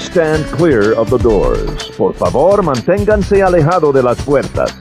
[0.00, 1.90] please stand clear of the doors.
[1.96, 4.72] Por favor, manténganse alejado de las puertas.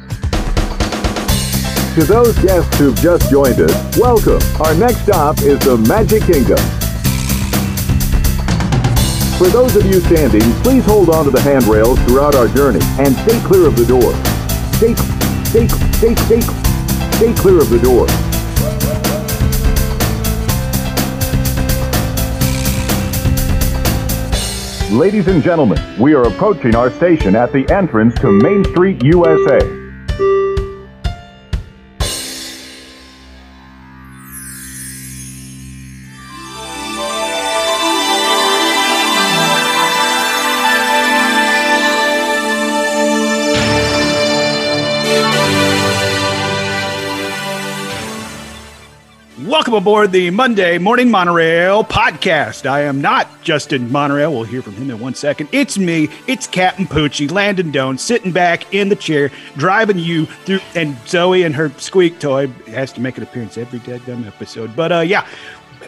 [1.96, 4.42] To those guests who've just joined us, welcome.
[4.62, 6.60] Our next stop is the Magic Kingdom.
[9.38, 13.16] For those of you standing, please hold on to the handrails throughout our journey and
[13.16, 14.14] stay clear of the door.
[14.78, 14.96] Stay,
[15.46, 16.42] stay, stay, stay,
[17.18, 18.29] stay clear of the door.
[24.92, 29.79] Ladies and gentlemen, we are approaching our station at the entrance to Main Street, USA.
[49.70, 52.68] Welcome aboard the Monday Morning Monorail podcast.
[52.68, 54.32] I am not Justin Monorail.
[54.32, 55.48] We'll hear from him in one second.
[55.52, 56.10] It's me.
[56.26, 60.62] It's Captain Poochie, Landon Doan, sitting back in the chair, driving you through.
[60.74, 64.76] And Zoe and her squeak toy has to make an appearance every dead dumb episode.
[64.76, 65.28] But uh, yeah,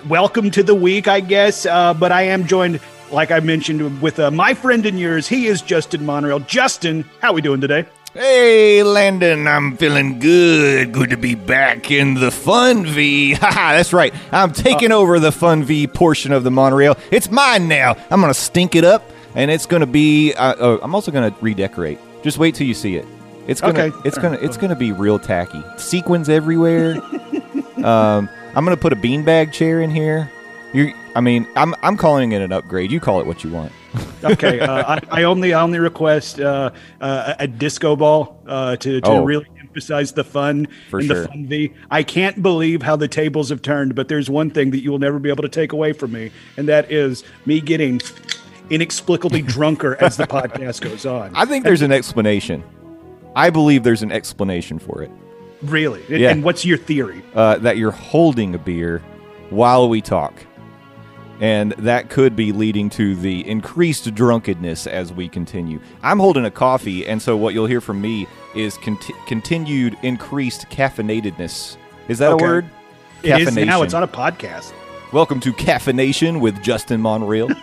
[0.07, 1.66] welcome to the week, I guess.
[1.66, 2.79] Uh, but I am joined,
[3.09, 5.27] like I mentioned, with uh, my friend and yours.
[5.27, 6.41] He is Justin Monorail.
[6.41, 7.88] Justin, how we doing today?
[8.13, 10.91] Hey, Landon, I'm feeling good.
[10.91, 13.33] Good to be back in the Fun V.
[13.35, 14.13] Haha, that's right.
[14.33, 16.97] I'm taking over the Fun V portion of the monorail.
[17.09, 17.95] It's mine now.
[18.09, 20.33] I'm going to stink it up, and it's going to be.
[20.33, 21.99] Uh, uh, I'm also going to redecorate.
[22.21, 23.05] Just wait till you see it.
[23.47, 23.79] It's gonna.
[23.79, 23.97] Okay.
[24.05, 24.37] It's gonna.
[24.41, 25.63] It's gonna be real tacky.
[25.77, 26.97] Sequins everywhere.
[27.83, 30.29] um, I'm gonna put a beanbag chair in here.
[30.73, 30.94] You.
[31.16, 31.75] I mean, I'm.
[31.83, 32.91] I'm calling it an upgrade.
[32.91, 33.72] You call it what you want.
[34.23, 39.02] okay, uh, I, I only I only request uh, uh, a disco ball uh, to
[39.02, 39.23] to Oh.
[39.25, 41.22] really emphasize the fun For in sure.
[41.23, 41.73] the fun V.
[41.89, 45.00] I can't believe how the tables have turned, but there's one thing that you will
[45.00, 48.00] never be able to take away from me, and that is me getting
[48.69, 51.31] inexplicably drunker as the podcast goes on.
[51.35, 52.63] I think there's an explanation.
[53.35, 55.12] I believe there's an explanation for it.
[55.63, 56.29] really, and, Yeah.
[56.31, 57.22] and what's your theory?
[57.35, 59.00] uh, that you're holding a beer
[59.50, 60.34] while we talk.
[61.41, 65.81] And that could be leading to the increased drunkenness as we continue.
[66.03, 70.69] I'm holding a coffee, and so what you'll hear from me is conti- continued increased
[70.69, 71.78] caffeinatedness.
[72.07, 72.46] Is that Okay.
[72.46, 72.66] a word?
[73.24, 73.81] It is now.
[73.81, 74.72] It's on a podcast.
[75.11, 77.49] Welcome to Caffeination with Justin Monreal.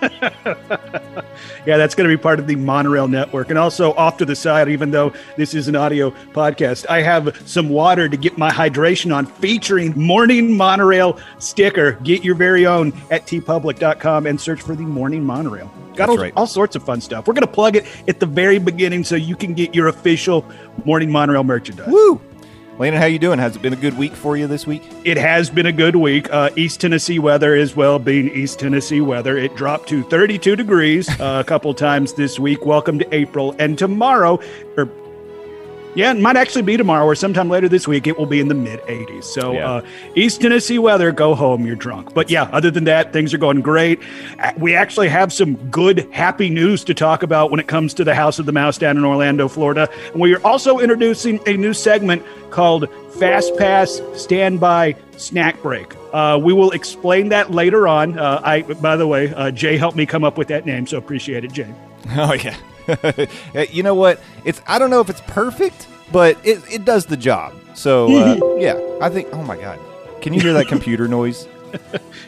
[1.67, 3.51] Yeah, that's going to be part of the Monorail Network.
[3.51, 7.43] And also, off to the side, even though this is an audio podcast, I have
[7.47, 11.93] some water to get my hydration on featuring Morning Monorail sticker.
[12.05, 15.71] Get your very own at teepublic.com and search for the Morning Monorail.
[15.95, 16.33] Got all, right.
[16.37, 17.27] all sorts of fun stuff.
[17.27, 20.47] We're going to plug it at the very beginning so you can get your official
[20.85, 21.89] Morning Monorail merchandise.
[21.89, 22.21] Woo!
[22.79, 23.41] Landon, how you doing?
[23.41, 24.85] Has it been a good week for you this week?
[25.03, 26.33] It has been a good week.
[26.33, 29.37] Uh, East Tennessee weather is well being East Tennessee weather.
[29.37, 32.65] It dropped to 32 degrees uh, a couple times this week.
[32.65, 33.53] Welcome to April.
[33.59, 34.39] And tomorrow,
[34.77, 34.89] or
[35.95, 38.07] yeah, it might actually be tomorrow or sometime later this week.
[38.07, 39.25] It will be in the mid 80s.
[39.25, 39.71] So Yeah.
[39.71, 39.81] uh,
[40.15, 41.67] East Tennessee weather, go home.
[41.67, 42.15] You're drunk.
[42.15, 44.01] But yeah, other than that, things are going great.
[44.59, 48.15] We actually have some good, happy news to talk about when it comes to the
[48.15, 49.89] House of the Mouse down in Orlando, Florida.
[50.13, 52.89] And we are also introducing a new segment called
[53.19, 55.95] Fast Pass Standby Snack Break.
[56.13, 58.19] Uh, we will explain that later on.
[58.19, 60.97] Uh, I, by the way, uh, Jay helped me come up with that name, so
[60.97, 61.67] appreciate it, Jay.
[62.17, 62.57] Oh yeah.
[63.71, 64.21] You know what?
[64.45, 67.55] It's I don't know if it's perfect, but it, it does the job.
[67.75, 69.29] So uh, yeah, I think.
[69.33, 69.79] Oh my god,
[70.21, 71.47] can you hear that computer noise?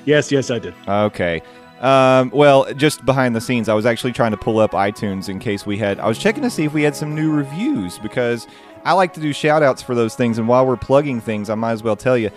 [0.05, 0.75] Yes, yes, I did.
[0.87, 1.43] Okay.
[1.81, 5.39] Um, well, just behind the scenes, I was actually trying to pull up iTunes in
[5.39, 5.99] case we had.
[5.99, 8.47] I was checking to see if we had some new reviews because
[8.85, 10.37] I like to do shout outs for those things.
[10.37, 12.31] And while we're plugging things, I might as well tell you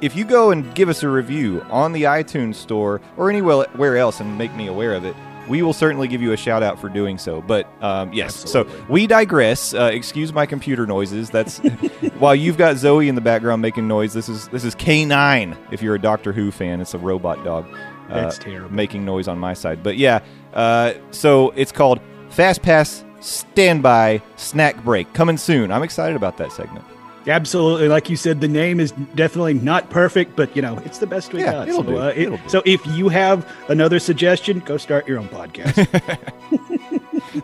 [0.00, 4.20] if you go and give us a review on the iTunes store or anywhere else
[4.20, 5.16] and make me aware of it,
[5.48, 7.40] we will certainly give you a shout out for doing so.
[7.40, 9.74] But um, yes, so we digress.
[9.74, 11.30] Uh, excuse my computer noises.
[11.30, 11.58] That's
[12.18, 14.12] while you've got Zoe in the background making noise.
[14.14, 15.56] This is this is K9.
[15.72, 17.66] If you're a Doctor Who fan, it's a robot dog.
[18.08, 18.72] uh, That's terrible.
[18.74, 20.20] Making noise on my side, but yeah.
[20.54, 22.00] Uh, so it's called
[22.30, 25.70] Fast Pass Standby Snack Break coming soon.
[25.70, 26.84] I'm excited about that segment.
[27.28, 31.06] Absolutely, like you said, the name is definitely not perfect, but you know it's the
[31.06, 31.68] best we Yeah, got.
[31.68, 31.98] it'll so, do.
[31.98, 32.48] uh, it- It'll do.
[32.48, 35.86] so if you have another suggestion, go start your own podcast.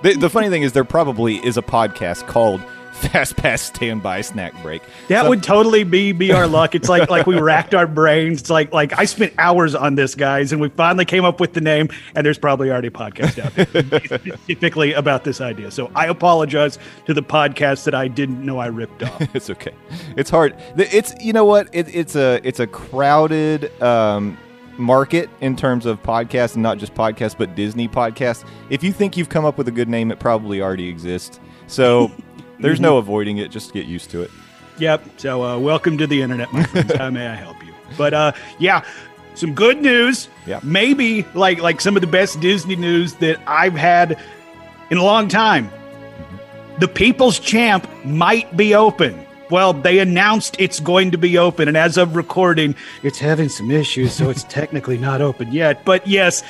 [0.02, 2.62] The, the funny thing is, there probably is a podcast called
[3.03, 4.83] Fast Pass Standby Snack Break.
[5.09, 6.75] That So- would totally be be our luck.
[6.75, 8.41] It's like like we racked our brains.
[8.43, 11.53] It's like like I spent hours on this, guys, and we finally came up with
[11.55, 11.89] the name.
[12.15, 14.00] And there's probably already a podcast out there
[14.37, 15.71] specifically about this idea.
[15.71, 19.21] So I apologize to the podcast that I didn't know I ripped off.
[19.35, 19.75] it's okay.
[20.17, 20.55] It's hard.
[20.77, 21.69] It's you know what?
[21.73, 24.37] It, it's a it's a crowded um,
[24.79, 28.44] market in terms of podcasts, and not just podcasts, but Disney podcasts.
[28.71, 31.41] If you think you've come up with a good name, it probably already exists.
[31.67, 32.11] So
[32.62, 33.50] there's no avoiding it.
[33.50, 34.31] Just get used to it.
[34.79, 35.05] Yep.
[35.19, 36.93] So uh, welcome to the internet, my friends.
[36.97, 37.75] How may I help you?
[37.99, 38.85] But uh, yeah,
[39.35, 40.29] some good news.
[40.47, 40.61] Yeah.
[40.62, 44.19] Maybe like like some of the best Disney news that I've had
[44.91, 45.70] in a long time.
[46.79, 49.26] The People's Champ might be open.
[49.50, 53.70] Well, they announced it's going to be open, and as of recording, it's having some
[53.70, 55.85] issues, so it's technically not open yet.
[55.85, 56.43] But yes,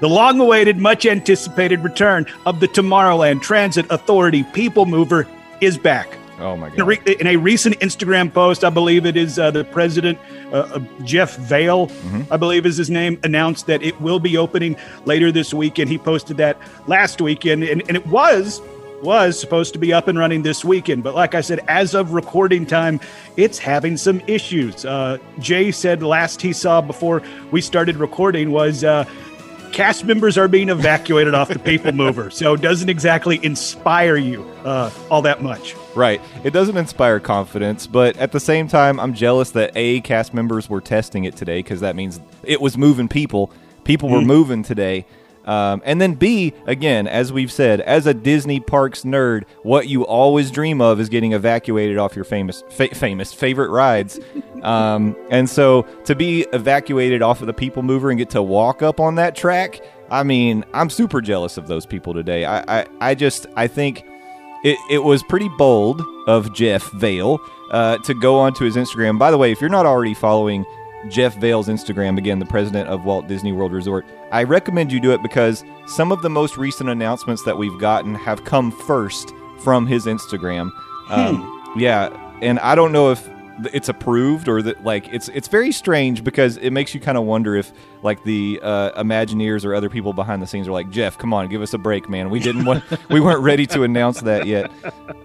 [0.00, 5.26] the long awaited, much anticipated return of the Tomorrowland Transit Authority People Mover
[5.60, 6.08] is back.
[6.38, 6.86] Oh my In a, god!
[6.88, 10.18] re- in a recent Instagram post, I believe it is uh, the president,
[10.52, 11.90] uh, uh, Jeff Vahle,
[12.30, 15.90] I believe is his name, announced that it will be opening later this weekend.
[15.90, 18.62] He posted that last weekend, and, and it was
[19.02, 21.02] was supposed to be up and running this weekend.
[21.02, 23.00] But like I said, as of recording time,
[23.38, 24.84] it's having some issues.
[24.84, 28.84] Uh, Jay said last he saw before we started recording was.
[28.84, 29.04] Uh,
[29.72, 34.42] Cast members are being evacuated off the People Mover, so it doesn't exactly inspire you
[34.64, 35.74] uh, all that much.
[35.94, 36.20] Right.
[36.44, 40.68] It doesn't inspire confidence, but at the same time, I'm jealous that A, cast members
[40.68, 43.52] were testing it today because that means it was moving people.
[43.84, 45.06] People were moving today.
[45.44, 50.04] Um, and then B, again, as we've said, as a Disney parks nerd, what you
[50.06, 54.20] always dream of is getting evacuated off your famous, fa- famous favorite rides.
[54.62, 58.82] Um, and so to be evacuated off of the People Mover and get to walk
[58.82, 62.44] up on that track, I mean, I'm super jealous of those people today.
[62.44, 64.04] I, I, I just, I think
[64.64, 67.38] it, it was pretty bold of Jeff Vahle
[67.70, 69.18] uh, to go onto his Instagram.
[69.18, 70.66] By the way, if you're not already following
[71.08, 75.12] Jeff Vahle's Instagram, again, the president of Walt Disney World Resort, I recommend you do
[75.12, 79.32] it because some of the most recent announcements that we've gotten have come first
[79.62, 80.70] from his Instagram.
[81.08, 82.08] Um, yeah,
[82.42, 83.28] and I don't know if
[83.72, 87.24] it's approved or that like it's it's very strange because it makes you kind of
[87.24, 91.18] wonder if like the uh, Imagineers or other people behind the scenes are like Jeff,
[91.18, 92.30] come on, give us a break, man.
[92.30, 94.70] We didn't want we weren't ready to announce that yet.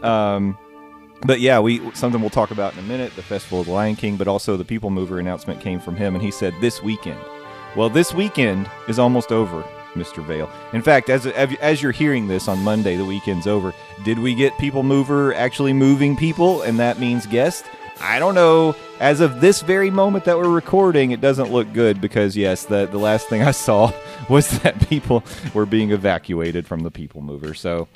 [0.04, 0.58] Um,
[1.22, 3.16] but yeah, we something we'll talk about in a minute.
[3.16, 6.16] The Festival of the Lion King, but also the People Mover announcement came from him,
[6.16, 7.20] and he said this weekend.
[7.76, 9.62] Well, this weekend is almost over,
[9.96, 10.26] Mr.
[10.26, 10.50] Vahle.
[10.74, 13.74] In fact, as as you're hearing this on Monday, the weekend's over.
[14.04, 17.68] Did we get People Mover actually moving people, and that means guests?
[18.02, 18.76] I don't know.
[19.00, 22.86] As of this very moment that we're recording, it doesn't look good because yes, the
[22.86, 23.92] the last thing I saw
[24.30, 25.24] was that people
[25.54, 27.54] were being evacuated from the People Mover.
[27.54, 27.88] So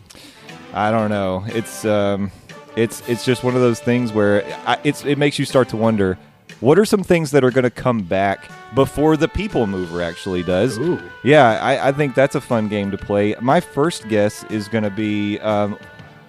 [0.74, 1.44] I don't know.
[1.48, 2.32] It's um,
[2.80, 5.78] it's it's just one of those things where I, it's it makes you start to
[5.78, 6.18] wonder
[6.62, 10.44] what are some things that are going to come back before the People Mover actually
[10.44, 10.78] does.
[10.78, 11.00] Ooh.
[11.24, 13.36] Yeah, I, I think that's a fun game to play.
[13.40, 15.80] My first guess is going to be um,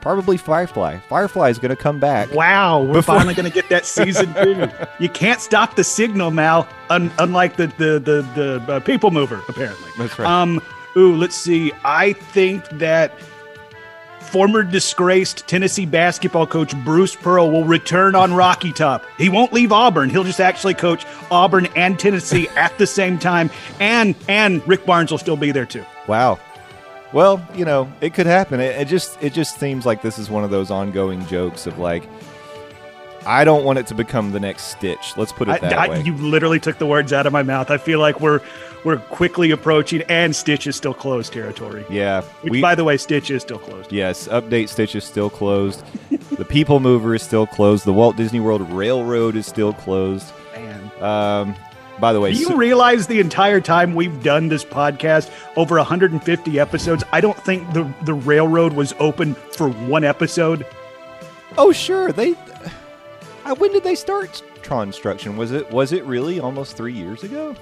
[0.00, 0.99] probably Firefly.
[1.08, 2.32] Firefly is going to come back.
[2.32, 4.69] Wow, we're Before- finally going to get that season two.
[5.00, 6.69] You can't stop the signal, Mal.
[6.91, 8.23] Un- unlike the the the,
[8.67, 9.91] the uh, People Mover, apparently.
[9.99, 10.29] That's right.
[10.29, 10.61] Um,
[10.97, 11.73] ooh, let's see.
[11.85, 13.12] I think that
[14.30, 19.04] former disgraced Tennessee basketball coach Bruce Pearl will return on Rocky Top.
[19.18, 20.08] He won't leave Auburn.
[20.08, 23.50] He'll just actually coach Auburn and Tennessee at the same time,
[23.80, 25.84] and and Rick Barnes will still be there too.
[26.06, 26.38] Wow.
[27.12, 28.60] Well, you know, it could happen.
[28.60, 31.78] It, it just it just seems like this is one of those ongoing jokes of
[31.78, 32.04] like
[33.26, 35.14] I don't want it to become the next Stitch.
[35.16, 36.02] Let's put it I, that I- way.
[36.02, 37.70] you literally took the words out of my mouth.
[37.70, 38.40] I feel like we're
[38.82, 41.84] we're quickly approaching, and Stitch is still closed territory.
[41.90, 42.22] yeah.
[42.40, 43.92] Which, we- by the way, Stitch is still closed.
[43.92, 45.82] Yes, Update Stitch is still closed.
[46.30, 47.84] the People Mover is still closed.
[47.84, 50.32] The Walt Disney World Railroad is still closed.
[50.54, 50.90] Man.
[51.02, 51.54] Um,
[52.00, 55.76] by the way, Do you so- realize the entire time we've done this podcast, over
[55.76, 60.64] 150 episodes, I don't think the, the railroad was open for one episode.
[61.58, 62.34] oh sure, they.
[63.44, 65.37] Uh, when did they start construction?
[65.37, 67.54] Was it was it really almost three years ago?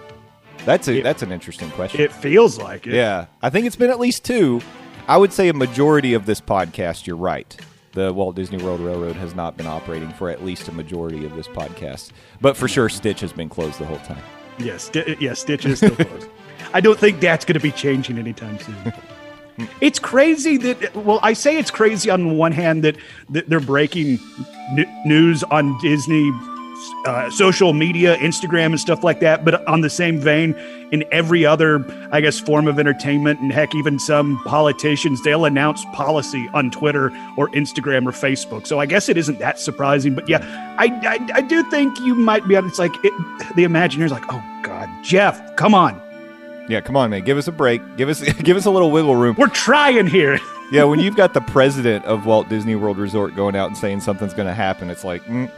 [0.65, 2.01] That's a It- that's an interesting question.
[2.01, 2.95] It feels like it.
[2.95, 4.61] Yeah, I think it's been at least two.
[5.07, 7.07] I would say a majority of this podcast.
[7.07, 7.57] You're right.
[7.93, 11.35] The Walt Disney World Railroad has not been operating for at least a majority of
[11.35, 14.23] this podcast, but for sure, Stitch has been closed the whole time.
[14.59, 16.29] Yes, Sti- yes, Stitch is still closed.
[16.75, 18.93] I don't think that's going to be changing anytime soon.
[19.81, 22.97] It's crazy that well, I say it's crazy on one hand that,
[23.31, 24.19] that they're breaking
[24.77, 26.31] n- news on Disney
[27.07, 29.45] uh, social media, Instagram, and stuff like that.
[29.45, 30.55] But on the same vein,
[30.93, 35.85] in every other, I guess, form of entertainment, and heck, even some politicians, they'll announce
[35.87, 38.67] policy on Twitter or Instagram or Facebook.
[38.67, 40.15] So I guess it isn't that surprising.
[40.15, 40.39] But yeah,
[40.79, 42.57] I I, I do think you might be.
[42.57, 42.67] on.
[42.67, 43.13] It's like it,
[43.55, 46.01] the Imagineers, like, oh God, Jeff, come on,
[46.69, 47.23] Yeah, come on, man.
[47.25, 47.97] Give us a break.
[47.97, 49.37] Give us give us a little wiggle room.
[49.39, 50.39] we're trying here.
[50.71, 54.01] Yeah, when you've got the president of Walt Disney World Resort going out and saying
[54.01, 55.51] something's going to happen, it's like, mm.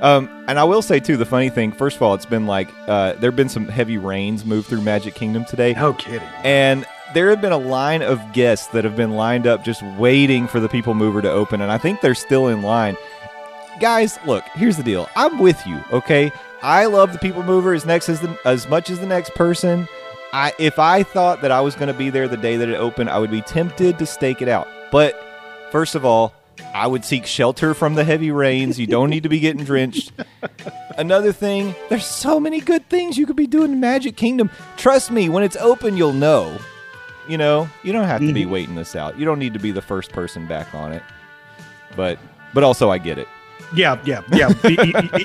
[0.00, 1.70] Um, and I will say too, the funny thing.
[1.70, 4.80] First of all, it's been like uh, there have been some heavy rains move through
[4.80, 6.20] Magic Kingdom today, No kidding.
[6.42, 10.48] and there have been a line of guests that have been lined up just waiting
[10.48, 12.96] for the People Mover to open, and I think they're still in line.
[13.78, 15.08] Guys, look, here's the deal.
[15.14, 16.32] I'm with you, okay?
[16.60, 19.86] I love the People Mover as next as the, as much as the next person.
[20.36, 22.74] I if I thought that I was going to be there the day that it
[22.74, 24.68] opened, I would be tempted to stake it out.
[24.92, 25.18] But
[25.70, 26.34] first of all,
[26.74, 28.78] I would seek shelter from the heavy rains.
[28.78, 30.12] You don't need to be getting drenched.
[30.98, 34.50] Another thing, there's so many good things you could be doing in Magic Kingdom.
[34.76, 36.58] Trust me, when it's open, you'll know.
[37.26, 38.50] You know, you don't have to be mm-hmm.
[38.50, 39.18] waiting this out.
[39.18, 41.02] You don't need to be the first person back on it.
[41.96, 42.18] But
[42.52, 43.26] but also I get it.
[43.74, 44.50] Yeah, yeah, yeah,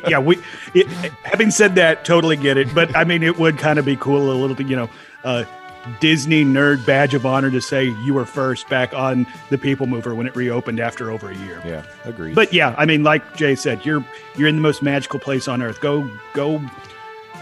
[0.08, 0.20] yeah.
[0.20, 0.38] We,
[0.74, 0.88] it,
[1.24, 2.74] having said that, totally get it.
[2.74, 4.90] But I mean, it would kind of be cool a little bit, you know,
[5.24, 5.46] uh,
[6.00, 10.14] Disney nerd badge of honor to say you were first back on the People Mover
[10.14, 11.62] when it reopened after over a year.
[11.66, 12.36] Yeah, agreed.
[12.36, 14.06] But yeah, I mean, like Jay said, you're
[14.36, 15.82] you're in the most magical place on earth.
[15.82, 16.62] Go go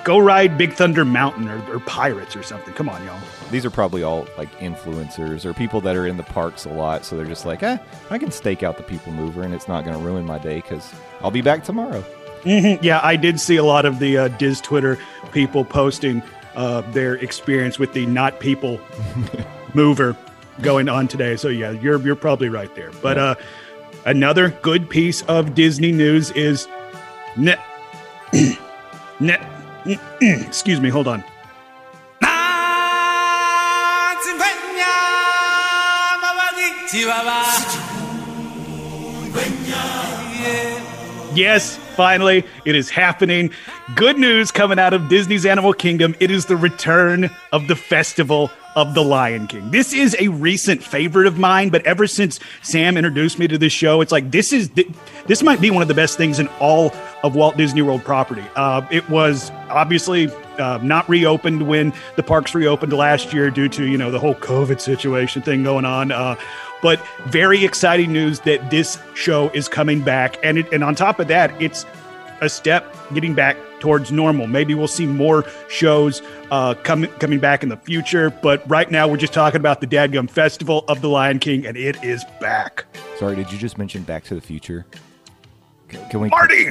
[0.10, 2.74] go ride Big Thunder Mountain or, or Pirates or something.
[2.74, 3.20] Come on, y'all.
[3.52, 7.06] these are probably all like influencers or people that are in the parks a lot,
[7.06, 7.78] so they're just like, eh,
[8.10, 10.62] I can stake out the people mover, and it's not going to ruin my day
[10.62, 12.04] because I'll be back tomorrow.
[12.42, 12.82] Mhm.
[12.82, 14.98] Yeah, I did see a lot of the uh, Diz Twitter
[15.32, 16.24] people posting
[16.56, 18.80] uh, their experience with the not people
[19.76, 20.18] mover
[20.64, 21.36] going on today.
[21.36, 22.90] So yeah, you're you're probably right there.
[23.04, 23.36] But uh,
[24.08, 26.68] another good piece of Disney news is
[27.38, 27.60] net
[29.20, 29.42] net.
[30.22, 31.24] Excuse me, hold on.
[41.36, 43.52] Yes, finally, it is happening.
[43.94, 46.16] Good news coming out of Disney's Animal Kingdom.
[46.22, 49.70] It is the return of the Festival of the Lion King.
[49.70, 53.74] This is a recent favorite of mine, but ever since Sam introduced me to this
[53.74, 54.70] show, it's like this is
[55.28, 58.46] this might be one of the best things in all of Walt Disney World property.
[58.56, 63.86] Uh, it was obviously uh, not reopened when the parks reopened last year due to
[63.86, 66.14] you know the whole COVID situation thing going on.
[66.14, 66.38] Uh,
[66.82, 71.20] but very exciting news that this show is coming back, and it, and on top
[71.20, 71.86] of that, it's
[72.42, 74.48] a step getting back towards normal.
[74.48, 76.22] Maybe we'll see more shows
[76.52, 79.88] uh, coming coming back in the future, but right now we're just talking about the
[79.88, 82.86] Dadgum Festival of the Lion King, and it is back.
[83.18, 84.86] Sorry, did you just mention Back to the Future?
[85.88, 86.30] Can, can we?
[86.30, 86.70] Marty,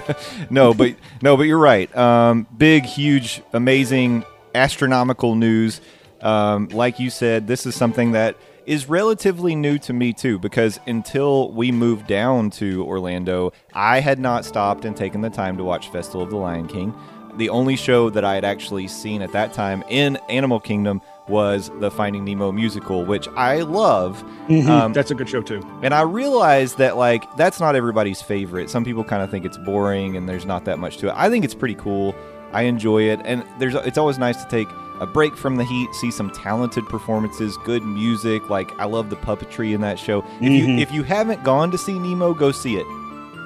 [0.50, 1.94] no, but no, but you're right.
[1.96, 5.80] Um, big, huge, amazing, astronomical news.
[6.20, 10.78] Um, like you said, this is something that is relatively new to me too, because
[10.86, 15.64] until we moved down to Orlando, I had not stopped and taken the time to
[15.64, 16.92] watch Festival of the Lion King.
[17.36, 21.70] The only show that I had actually seen at that time in Animal Kingdom was
[21.80, 24.22] the Finding Nemo musical, which I love.
[24.50, 25.60] Um, that's a good show too.
[25.82, 28.70] and I realized that like that's not everybody's favorite.
[28.70, 31.14] Some people kind of think it's boring and there's not that much to it.
[31.16, 32.14] I think it's pretty cool.
[32.56, 34.66] I enjoy it, and there's it's always nice to take
[34.98, 38.48] a break from the heat, see some talented performances, good music.
[38.48, 40.24] Like I love the puppetry in that show.
[40.40, 40.78] If you mm-hmm.
[40.78, 42.86] if you haven't gone to see Nemo, go see it.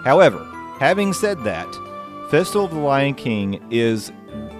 [0.04, 0.44] However,
[0.78, 1.66] having said that,
[2.30, 4.12] Festival of the Lion King is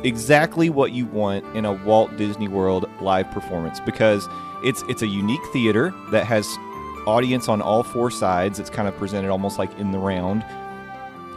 [0.03, 4.29] exactly what you want in a Walt Disney World live performance because
[4.65, 6.59] it's it's a unique theater that has
[7.07, 8.59] audience on all four sides.
[8.59, 10.45] It's kind of presented almost like in the round.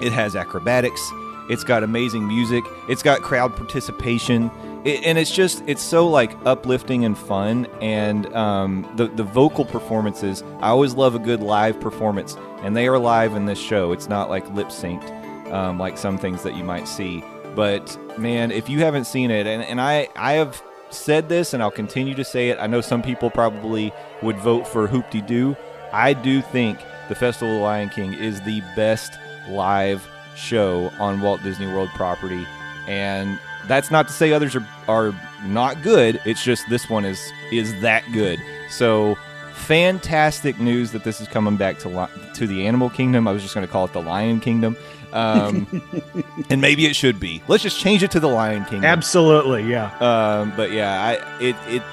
[0.01, 1.11] It has acrobatics.
[1.49, 2.63] It's got amazing music.
[2.89, 4.49] It's got crowd participation,
[4.85, 7.67] it, and it's just it's so like uplifting and fun.
[7.81, 10.43] And um, the the vocal performances.
[10.59, 13.91] I always love a good live performance, and they are live in this show.
[13.91, 15.23] It's not like lip synced
[15.53, 17.23] um, like some things that you might see.
[17.55, 21.61] But man, if you haven't seen it, and, and I I have said this, and
[21.61, 22.57] I'll continue to say it.
[22.59, 25.55] I know some people probably would vote for Hoop De Doo.
[25.91, 29.13] I do think the Festival of the Lion King is the best
[29.49, 32.45] live show on Walt Disney World property,
[32.87, 35.13] and that's not to say others are are
[35.45, 36.21] not good.
[36.25, 37.19] It's just this one is
[37.51, 38.39] is that good.
[38.69, 39.17] So
[39.53, 43.27] fantastic news that this is coming back to li- to the Animal Kingdom.
[43.27, 44.75] I was just going to call it the Lion Kingdom,
[45.13, 45.81] um,
[46.49, 47.41] and maybe it should be.
[47.47, 48.85] Let's just change it to the Lion Kingdom.
[48.85, 49.95] Absolutely, yeah.
[49.99, 51.83] Um, but yeah, I it it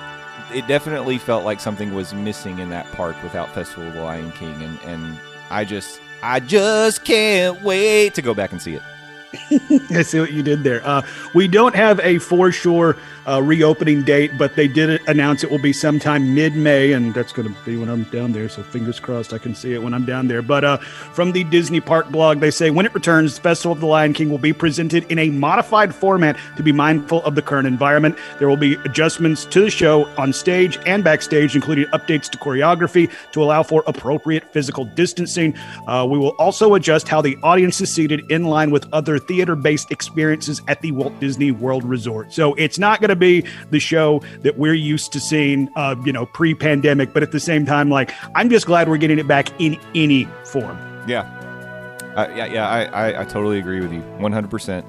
[0.52, 4.32] it definitely felt like something was missing in that park without Festival of the Lion
[4.32, 5.20] King, and and
[5.50, 8.82] I just I just can't wait to go back and see it.
[9.90, 10.84] I see what you did there.
[10.84, 11.02] Uh,
[11.34, 12.96] we don't have a for sure
[13.28, 17.32] uh, reopening date, but they did announce it will be sometime mid May, and that's
[17.32, 18.48] going to be when I'm down there.
[18.48, 20.42] So fingers crossed I can see it when I'm down there.
[20.42, 23.80] But uh, from the Disney Park blog, they say when it returns, the Festival of
[23.80, 27.42] the Lion King will be presented in a modified format to be mindful of the
[27.42, 28.18] current environment.
[28.38, 33.10] There will be adjustments to the show on stage and backstage, including updates to choreography
[33.32, 35.56] to allow for appropriate physical distancing.
[35.86, 39.54] Uh, we will also adjust how the audience is seated in line with other theater
[39.54, 42.32] based experiences at the Walt Disney World Resort.
[42.32, 46.12] So it's not going to be the show that we're used to seeing, uh, you
[46.12, 49.28] know, pre pandemic, but at the same time, like, I'm just glad we're getting it
[49.28, 50.78] back in any form.
[51.06, 51.22] Yeah.
[52.16, 54.84] Uh, yeah, yeah, I, I, I totally agree with you 100%.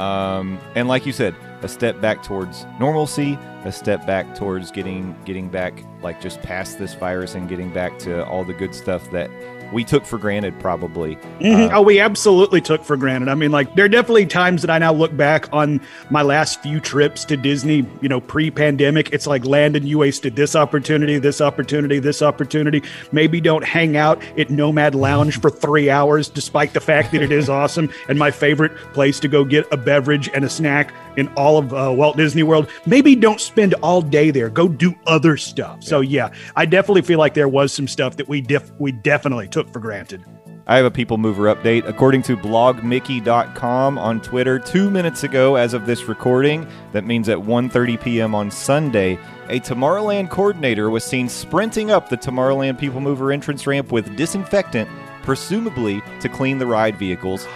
[0.00, 5.14] Um, and like you said, a step back towards normalcy, a step back towards getting
[5.26, 9.10] getting back like just past this virus and getting back to all the good stuff
[9.10, 9.30] that
[9.72, 11.16] we took for granted probably.
[11.40, 11.72] Mm-hmm.
[11.72, 13.28] Uh, oh, we absolutely took for granted.
[13.28, 16.62] I mean, like there are definitely times that I now look back on my last
[16.62, 19.12] few trips to Disney, you know, pre-pandemic.
[19.12, 22.82] It's like Landon, you wasted this opportunity, this opportunity, this opportunity.
[23.12, 27.32] Maybe don't hang out at Nomad Lounge for three hours, despite the fact that it
[27.32, 31.28] is awesome and my favorite place to go get a beverage and a snack in
[31.34, 32.68] all of uh, Walt Disney World.
[32.86, 34.48] Maybe don't spend all day there.
[34.48, 35.82] Go do other stuff.
[35.82, 39.48] So yeah, I definitely feel like there was some stuff that we def- we definitely
[39.48, 40.24] took for granted.
[40.66, 41.88] I have a People Mover update.
[41.88, 47.38] According to blogmickey.com on Twitter, two minutes ago, as of this recording, that means at
[47.38, 48.36] 1.30 p.m.
[48.36, 53.90] on Sunday, a Tomorrowland coordinator was seen sprinting up the Tomorrowland People Mover entrance ramp
[53.90, 54.88] with disinfectant,
[55.22, 57.48] presumably to clean the ride vehicles.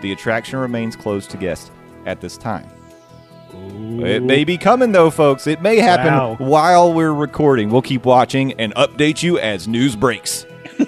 [0.00, 1.70] The attraction remains closed to guests
[2.06, 2.66] at this time.
[3.54, 5.46] It may be coming though, folks.
[5.46, 6.36] It may happen Wow.
[6.38, 7.70] while we're recording.
[7.70, 10.46] We'll keep watching and update you as news breaks.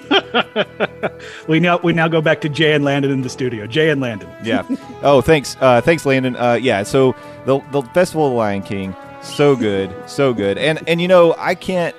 [1.47, 3.67] We now we now go back to Jay and Landon in the studio.
[3.67, 4.29] Jay and Landon.
[4.43, 4.63] yeah.
[5.03, 5.55] Oh, thanks.
[5.61, 6.35] Uh, thanks, Landon.
[6.35, 6.83] Uh, yeah.
[6.83, 10.57] So the the Festival of the Lion King, so good, so good.
[10.57, 11.95] And and you know, I can't.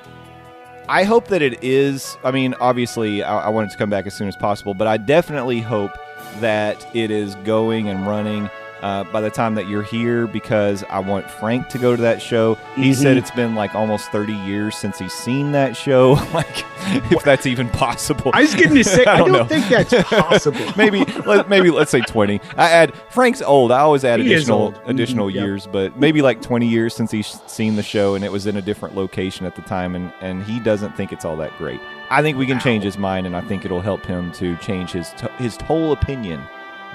[0.88, 2.16] I hope that it is.
[2.24, 4.86] I mean, obviously, I, I want it to come back as soon as possible, but
[4.86, 5.92] I definitely hope
[6.40, 8.50] that it is going and running.
[8.82, 12.20] Uh, by the time that you're here, because I want Frank to go to that
[12.20, 12.56] show.
[12.74, 16.12] He said it's been like almost 30 years since he's seen that show.
[16.34, 16.64] like,
[17.10, 18.30] if that's even possible.
[18.34, 19.44] I was getting to say, I, I don't, don't know.
[19.46, 20.60] think that's possible.
[20.76, 24.72] maybe let, maybe let's say 20 i add frank's old i always add He additional.
[24.72, 25.44] Mhm, additional yep.
[25.44, 28.56] years but maybe like 20 years since he's seen the show and it was in
[28.56, 31.80] a different location at the time and and he doesn't think it's all that great
[32.10, 34.92] i think we can change his mind and i think it'll help him to change
[34.92, 36.42] his to- his whole opinion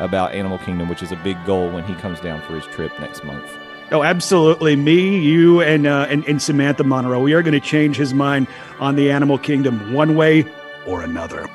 [0.02, 2.92] about animal kingdom which is a big goal when he comes down for his trip
[3.00, 3.50] next month
[3.94, 4.78] Oh, absolutely.
[4.78, 7.20] Me, you, and uh, and, and Samantha Monroe.
[7.22, 8.48] We are going to change his mind
[8.80, 10.46] on the animal kingdom one way
[10.88, 11.50] or another.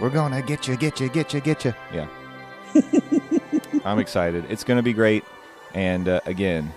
[0.00, 2.08] we're gonna get you get you get you get you yeah
[3.84, 5.24] i'm excited it's gonna be great
[5.74, 6.72] and uh, again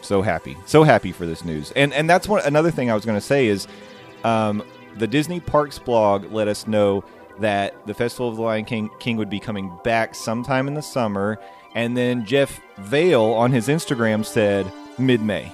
[0.00, 3.04] so happy so happy for this news and and that's one another thing i was
[3.04, 3.66] gonna say is
[4.24, 4.62] um,
[4.96, 7.04] the disney parks blog let us know
[7.40, 10.82] that the festival of the lion king king would be coming back sometime in the
[10.82, 11.38] summer
[11.74, 15.50] and then jeff vahle on his instagram said mid-may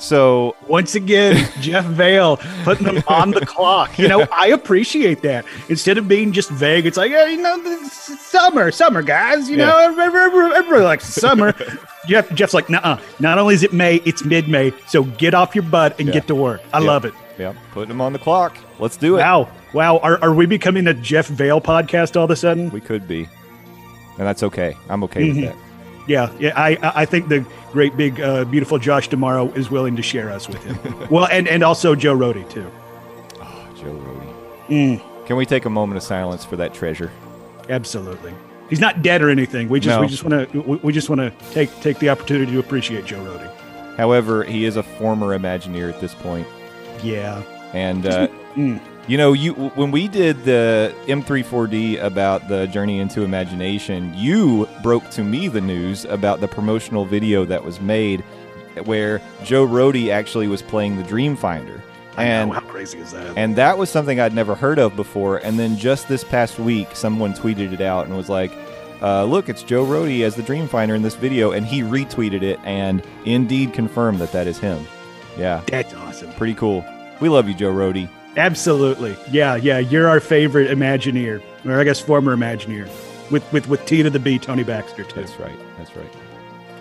[0.00, 3.98] so Once again, Jeff Vahle putting them on the clock.
[3.98, 5.44] You know, I appreciate that.
[5.68, 9.50] Instead of being just vague, it's like, yeah, you know, summer, summer, guys.
[9.50, 11.52] You know, everybody, everybody, likes summer.
[12.06, 13.00] Jeff, Jeff's like, nah.
[13.18, 14.72] Not only is it May, it's mid-May.
[14.86, 16.14] So get off your butt and Yeah.
[16.14, 16.60] get to work.
[16.72, 16.86] I Yeah.
[16.86, 17.12] love it.
[17.38, 19.98] Yeah putting him on the clock let's do it Wow, wow.
[19.98, 22.70] Are, are we becoming a Jeff Vahle podcast all of a sudden?
[22.70, 23.28] we could be
[24.18, 25.42] and that's okay i'm okay with Mhm.
[25.46, 25.56] that
[26.08, 26.52] Yeah, yeah.
[26.56, 30.48] I I think the great big uh, beautiful Josh Tomorrow is willing to share us
[30.48, 30.78] with him.
[31.10, 32.64] well, and and also Joe Rohde too.
[33.76, 34.34] Joe Rohde.
[34.68, 37.10] Mm, Can we take a moment of silence for that treasure?
[37.68, 38.32] absolutely.
[38.70, 39.68] He's not dead or anything.
[39.68, 40.00] We just No.
[40.00, 43.04] we just want to we, we just want to take take the opportunity to appreciate
[43.04, 43.96] Joe Rohde.
[43.98, 46.46] However, he is a former Imagineer at this point,
[47.02, 47.42] Yeah.
[47.72, 48.80] and uh, Mm.
[49.06, 55.08] you know, you when we did the M34D about the Journey into Imagination, you broke
[55.10, 58.22] to me the news about the promotional video that was made,
[58.84, 61.80] where Joe Rohde actually was playing the Dreamfinder,
[62.16, 63.36] I and know, how crazy is that?
[63.36, 65.36] And that was something I'd never heard of before.
[65.38, 68.50] And then just this past week, someone tweeted it out and was like,
[69.00, 71.52] uh, look, it's Joe Rohde as the Dreamfinder in this video.
[71.52, 74.84] And he retweeted it and indeed confirmed that that is him.
[75.38, 76.32] Yeah, That's awesome.
[76.32, 76.84] pretty cool.
[77.20, 78.08] We love you, Joe Rohde.
[78.36, 79.16] Absolutely.
[79.30, 79.78] Yeah, yeah.
[79.78, 82.88] You're our favorite Imagineer, or I guess former Imagineer,
[83.30, 85.20] with with with T to the B, Tony Baxter too.
[85.20, 85.58] That's right.
[85.76, 86.10] That's right.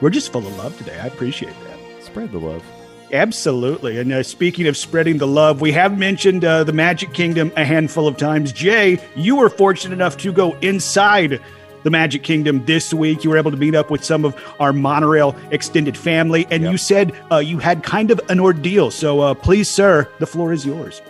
[0.01, 0.99] We're just full of love today.
[0.99, 2.03] I appreciate that.
[2.03, 2.63] Spread the love.
[3.11, 3.99] Absolutely.
[3.99, 7.63] And uh, speaking of spreading the love, we have mentioned uh, the Magic Kingdom a
[7.63, 8.51] handful of times.
[8.51, 11.39] Jay, you were fortunate enough to go inside
[11.87, 13.23] the Magic Kingdom this week.
[13.23, 16.71] You were able to meet up with some of our monorail extended family, and Yep.
[16.73, 18.91] you said uh, you had kind of an ordeal.
[18.91, 21.01] So uh, please, sir, the floor is yours.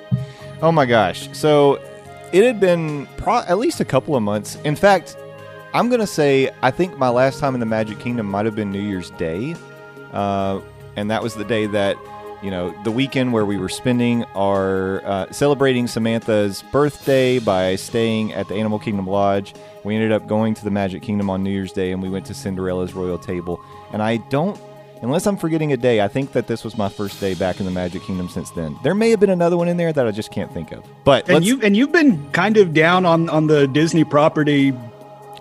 [0.62, 1.30] Oh my gosh.
[1.34, 1.82] So
[2.32, 4.56] it had been pro- at least a couple of months.
[4.64, 5.18] In fact,
[5.74, 8.56] I'm going to say I think my last time in the Magic Kingdom might have
[8.56, 9.56] been New Year's Day.
[10.14, 10.62] Uh,
[10.96, 11.98] and that was the day that,
[12.42, 18.34] you know, the weekend where we were spending our uh, celebrating Samantha's birthday by staying
[18.34, 19.54] at the Animal Kingdom Lodge.
[19.84, 22.26] We ended up going to the Magic Kingdom on New Year's Day and we went
[22.28, 23.62] to Cinderella's Royal Table.
[23.92, 24.60] And I don't
[25.02, 27.66] Unless I'm forgetting a day, I think that this was my first day back in
[27.66, 28.76] the Magic Kingdom since then.
[28.84, 30.84] There may have been another one in there that I just can't think of.
[31.04, 34.74] But And you and you've been kind of down on on the Disney property.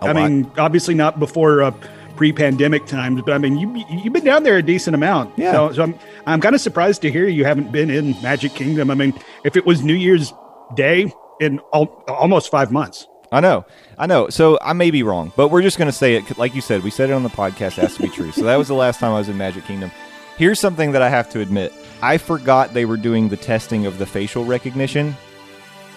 [0.02, 1.70] I mean, obviously not before uh,
[2.16, 5.38] pre-pandemic times, but I mean, you you've been down there a decent amount.
[5.38, 5.52] Yeah.
[5.52, 8.90] So, so I'm I'm kind of surprised to hear you haven't been in Magic Kingdom.
[8.90, 10.32] I mean, if it was New Year's
[10.74, 13.06] Day in al- almost five months.
[13.32, 13.66] I know,
[13.98, 14.28] I know.
[14.28, 16.38] So I may be wrong, but we're just going to say it.
[16.38, 17.78] Like you said, we said it on the podcast.
[17.78, 18.30] It has to be true.
[18.32, 19.90] So that was the last time I was in Magic Kingdom.
[20.38, 21.72] Here's something that I have to admit.
[22.02, 25.16] I forgot they were doing the testing of the facial recognition,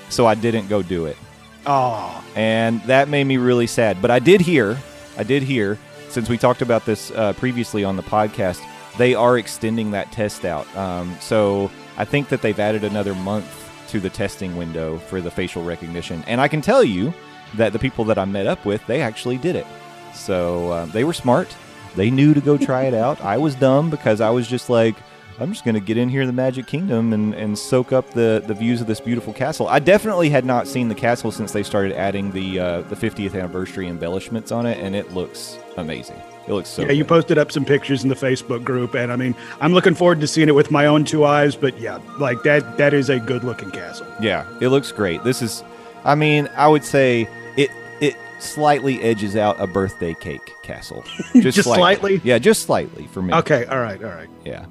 [0.10, 1.18] so I didn't go do it.
[1.66, 4.02] Oh, and that made me really sad.
[4.02, 4.78] But I did hear,
[5.18, 5.78] I did hear,
[6.12, 8.62] since we talked about this uh, previously on the podcast,
[8.98, 10.68] they are extending that test out.
[10.76, 13.48] Um, so I think that they've added another month
[13.90, 16.24] to the testing window for the facial recognition.
[16.28, 17.14] And I can tell you
[17.56, 19.66] that the people that I met up with, they actually did it.
[20.14, 21.56] So uh, they were smart.
[21.96, 23.20] They knew to go try it out.
[23.22, 24.96] I was dumb because I was just like,
[25.42, 28.10] I'm just going to get in here in the Magic Kingdom and, and soak up
[28.12, 29.68] the, the views of this beautiful castle.
[29.68, 33.34] I definitely had not seen the castle since they started adding the uh, the 50th
[33.36, 36.22] anniversary embellishments on it, and it looks amazing.
[36.48, 36.82] It looks so.
[36.82, 36.92] yeah.
[36.92, 40.20] You posted up some pictures in the Facebook group, and I mean, I'm looking forward
[40.22, 41.56] to seeing it with my own two eyes.
[41.56, 44.08] But yeah, like that that is a good looking castle.
[44.20, 45.24] Yeah, it looks great.
[45.24, 45.64] This is,
[46.04, 47.70] I mean, I would say it
[48.02, 51.04] it slightly edges out a birthday cake castle.
[51.36, 52.20] Just slightly?
[52.24, 53.34] Yeah, just slightly for me.
[53.34, 54.30] Okay, all right, all right.
[54.44, 54.66] Yeah.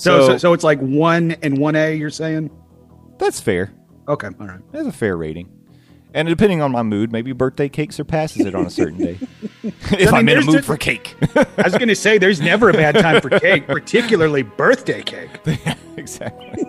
[0.00, 1.94] So so, so it's like one and one A.
[1.94, 2.50] You're saying?
[3.18, 3.70] that's fair.
[4.08, 4.60] Okay, all right.
[4.72, 5.48] That's a fair rating.
[6.14, 9.18] And depending on my mood, maybe birthday cake surpasses it on a certain day.
[9.62, 11.14] if I I'm mean, in a mood just- for cake.
[11.36, 15.30] I was going to say, there's never a bad time for cake, particularly birthday cake.
[15.96, 16.64] exactly.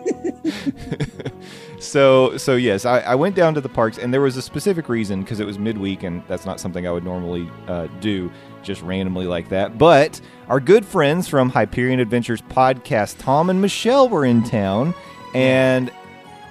[1.80, 4.90] so so yes, I, I went down to the parks, and there was a specific
[4.90, 8.32] reason because it was midweek, and that's not something I would normally uh, do
[8.64, 9.78] just randomly like that.
[9.78, 14.94] But our good friends from Hyperion Adventures podcast, Tom and Michelle, were in town,
[15.34, 15.92] and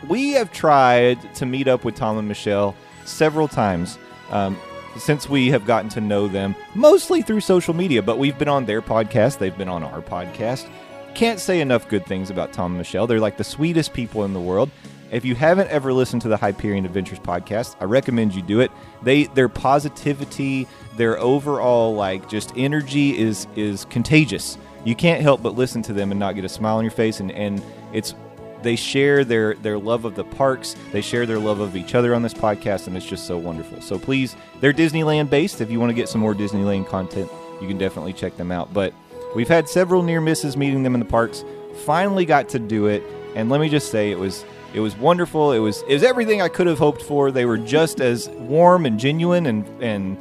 [0.08, 3.98] we have tried to meet up with Tom and Michelle several times.
[4.30, 4.56] Um,
[4.98, 8.64] since we have gotten to know them mostly through social media, but we've been on
[8.64, 10.68] their podcast, they've been on our podcast.
[11.14, 13.06] Can't say enough good things about Tom and Michelle.
[13.06, 14.70] They're like the sweetest people in the world.
[15.10, 18.70] If you haven't ever listened to the Hyperion Adventures podcast, I recommend you do it.
[19.02, 24.56] They their positivity, their overall like just energy is is contagious.
[24.84, 27.18] You can't help but listen to them and not get a smile on your face
[27.18, 27.60] and and
[27.92, 28.14] it's
[28.62, 30.76] they share their their love of the parks.
[30.92, 33.80] They share their love of each other on this podcast and it's just so wonderful.
[33.80, 35.60] So please they're disneyland based.
[35.60, 37.28] If you want to get some more disneyland content
[37.60, 38.72] you can definitely check them out.
[38.72, 38.94] But
[39.34, 41.44] we've had several near misses meeting them in the parks.
[41.84, 43.02] Finally got to do it
[43.34, 46.40] and let me just say it was it was wonderful it was it was everything
[46.40, 50.16] i could have hoped for they were just as warm and genuine and and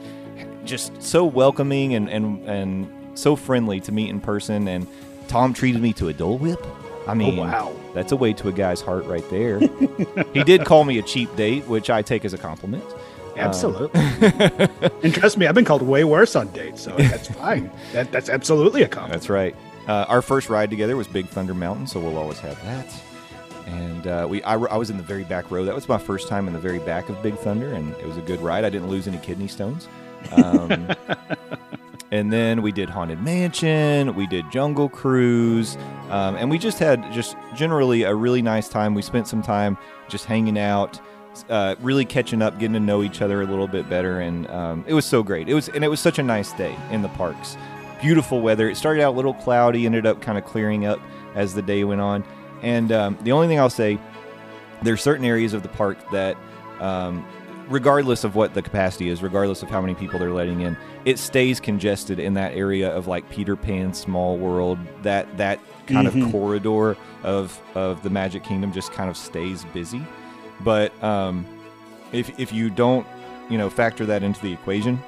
[0.65, 4.88] just so welcoming and and and so friendly to meet in person and
[5.27, 6.65] tom treated me to a dole whip
[7.07, 7.73] i mean wow.
[7.93, 9.59] that's a way to a guy's heart right there.
[10.33, 12.83] he did call me a cheap date, which I take as a compliment.
[13.35, 13.99] Absolutely.
[15.03, 17.71] and trust me, I've been called way worse on dates, so that's fine.
[17.93, 19.21] That, that's absolutely a compliment.
[19.21, 19.55] That's right.
[19.88, 22.93] Uh, our first ride together was Big Thunder Mountain, so we'll always have that.
[23.69, 25.63] And uh, we, I, I was in the very back row.
[25.63, 28.17] That was my first time in the very back of Big Thunder, and it was
[28.17, 28.65] a good ride.
[28.65, 29.88] I didn't lose any kidney stones.
[30.32, 30.89] Um,
[32.12, 35.77] and then we did Haunted Mansion, we did Jungle Cruise,
[36.10, 38.95] um, and we just had just generally a really nice time.
[38.95, 39.77] We spent some time
[40.08, 40.99] just hanging out,
[41.49, 44.84] uh, really catching up, getting to know each other a little bit better, and um,
[44.88, 45.47] it was so great.
[45.47, 47.55] It was and it was such a nice day in the parks.
[48.01, 48.67] Beautiful weather.
[48.67, 50.99] It started out a little cloudy, ended up kind of clearing up
[51.36, 52.23] as the day went on.
[52.61, 53.99] And um, the only thing I'll say,
[54.81, 56.37] there are certain areas of the park that
[56.79, 57.25] um,
[57.69, 61.19] regardless of what the capacity is, regardless of how many people they're letting in, it
[61.19, 64.79] stays congested in that area of like Peter Pan Small World.
[65.03, 70.01] That that kind of corridor of of the Magic Kingdom just kind of stays busy.
[70.61, 71.45] But um,
[72.11, 73.07] if if you don't,
[73.49, 74.99] you know, factor that into the equation,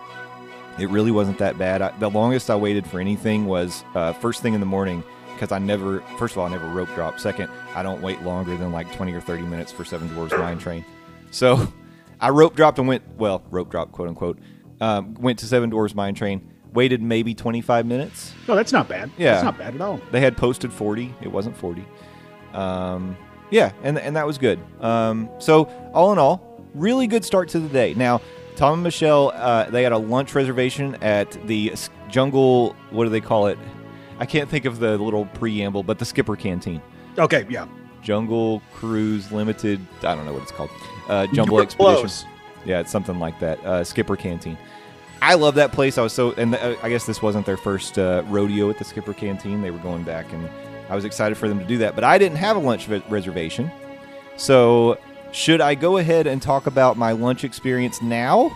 [0.80, 1.82] it really wasn't that bad.
[1.82, 5.04] I, the longest I waited for anything was uh, first thing in the morning
[5.42, 7.20] because I never, first of all, I never rope drop.
[7.20, 10.60] Second, I don't wait longer than like 20 or 30 minutes for Seven Dwarfs Mine
[10.60, 10.86] Train.
[11.32, 11.74] So
[12.22, 14.38] I rope dropped and went, well, rope drop, quote unquote.
[14.82, 16.48] Um, went to Seven Dwarfs Mine Train.
[16.74, 18.36] Waited maybe 25 minutes.
[18.48, 19.10] No, that's not bad.
[19.18, 19.32] Yeah.
[19.32, 20.00] That's not bad at all.
[20.12, 21.12] They had posted 40.
[21.22, 21.86] It wasn't 40.
[22.54, 23.18] Um,
[23.50, 24.60] yeah, and and that was good.
[24.80, 27.96] Um, so all in all, really good start to the day.
[27.96, 28.22] Now,
[28.56, 31.74] Tom and Michelle, uh, they had a lunch reservation at the
[32.10, 32.76] Jungle.
[32.92, 33.58] What do they call it?
[34.22, 36.80] I can't think of the little preamble, but the Skipper Canteen.
[37.18, 37.66] Okay, yeah.
[38.04, 39.86] Jungle Cruise Limited.
[40.04, 40.70] I don't know what it's called.
[41.10, 41.96] Uh, Jumble were Expedition.
[41.96, 42.26] close.
[42.64, 43.60] Yeah, it's something like that.
[43.66, 44.60] Uh, Skipper Canteen.
[45.24, 45.98] I love that place.
[45.98, 48.84] I was so, and uh, I guess this wasn't their first uh, rodeo at the
[48.84, 49.64] Skipper Canteen.
[49.64, 50.48] They were going back, and
[50.88, 51.96] I was excited for them to do that.
[51.96, 53.72] But I didn't have a lunch ve- reservation,
[54.38, 55.00] so
[55.32, 58.56] should I go ahead and talk about my lunch experience now,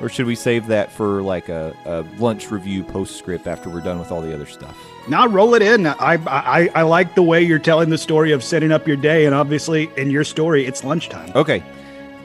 [0.00, 3.98] or should we save that for like a, a lunch review postscript after we're done
[3.98, 4.76] with all the other stuff?
[5.08, 5.86] Now roll it in.
[5.86, 9.26] I, I I like the way you're telling the story of setting up your day,
[9.26, 11.32] and obviously in your story, it's lunchtime.
[11.34, 11.62] Okay.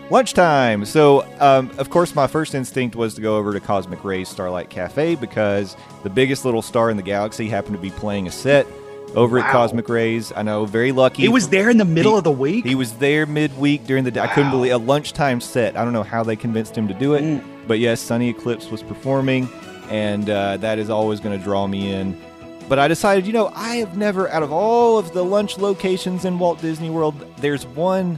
[0.10, 0.84] Lunchtime.
[0.84, 4.70] So, um, of course, my first instinct was to go over to Cosmic Rays Starlight
[4.70, 8.68] Cafe because the biggest little star in the galaxy happened to be playing a set
[9.15, 10.32] over at Cosmic Rays.
[10.36, 11.24] I know, very lucky.
[11.24, 12.65] He was there in the middle He- of the week.
[12.65, 14.21] He was there midweek during the day.
[14.21, 15.76] I couldn't believe a lunchtime set.
[15.78, 17.41] I don't know how they convinced him to do it, Mm.
[17.67, 19.50] but yes, Sonny Eclipse was performing,
[19.89, 22.17] and uh, that is always going to draw me in.
[22.69, 26.24] But I decided, you know, I have never, out of all of the lunch locations
[26.24, 28.17] in Walt Disney World, there's one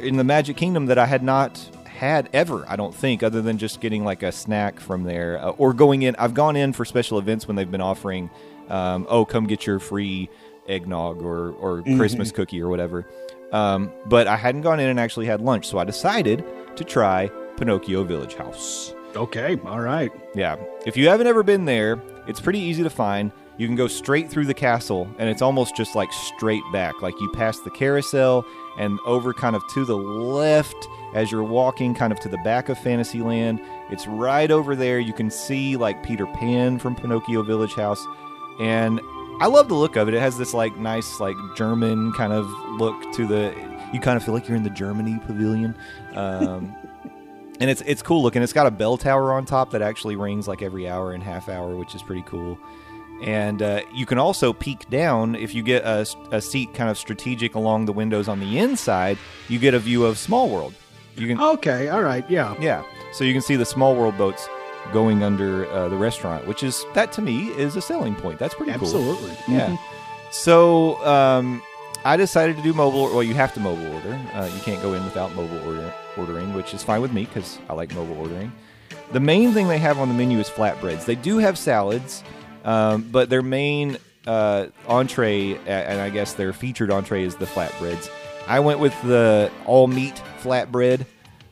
[0.00, 3.56] in the Magic Kingdom that I had not had ever, I don't think, other than
[3.58, 6.14] just getting like a snack from there uh, or going in.
[6.16, 8.28] I've gone in for special events when they've been offering,
[8.68, 10.28] um, oh, come get your free
[10.68, 13.06] eggnog or, or Christmas cookie or whatever.
[13.52, 16.44] Um, but I hadn't gone in and actually had lunch, so I decided
[16.76, 18.94] to try Pinocchio Village House.
[19.16, 20.12] okay, all right.
[20.34, 20.56] Yeah.
[20.86, 23.32] If you haven't ever been there, it's pretty easy to find.
[23.56, 27.00] You can go straight through the castle, and it's almost just like straight back.
[27.02, 28.44] Like you pass the carousel
[28.78, 30.76] and over kind of to the left
[31.14, 33.60] as you're walking kind of to the back of Fantasyland.
[33.90, 35.00] It's right over there.
[35.00, 38.06] You can see like Peter Pan from Pinocchio Village House.
[38.60, 39.00] And
[39.40, 40.14] I love the look of it.
[40.14, 42.46] It has this like nice, like German kind of
[42.78, 43.54] look to the.
[43.92, 45.74] You kind of feel like you're in the Germany pavilion.
[46.14, 46.74] Um,
[47.60, 48.42] and it's it's cool looking.
[48.42, 51.48] It's got a bell tower on top that actually rings like every hour and half
[51.48, 52.58] hour, which is pretty cool.
[53.22, 56.96] And uh, you can also peek down if you get a, a seat kind of
[56.96, 59.18] strategic along the windows on the inside.
[59.48, 60.74] You get a view of Small World.
[61.16, 62.54] You can Okay, all right, yeah.
[62.60, 64.48] yeah, so you can see the Small World boats
[64.92, 68.38] going under uh, the restaurant, which is that to me is a selling point.
[68.38, 68.82] That's pretty cool.
[68.82, 69.36] Absolutely.
[69.48, 69.68] Yeah.
[69.68, 69.78] Mhm.
[70.30, 71.62] So um,
[72.04, 73.04] I decided to do mobile.
[73.04, 74.18] Well, you have to mobile order.
[74.34, 77.58] Uh, you can't go in without mobile order, ordering, which is fine with me because
[77.68, 78.52] I like mobile ordering.
[79.12, 81.06] The main thing they have on the menu is flatbreads.
[81.06, 82.22] They do have salads,
[82.64, 83.96] um, but their main
[84.26, 88.10] uh, entree, and I guess their featured entree is the flatbreads.
[88.46, 91.06] I went with the all meat flatbread,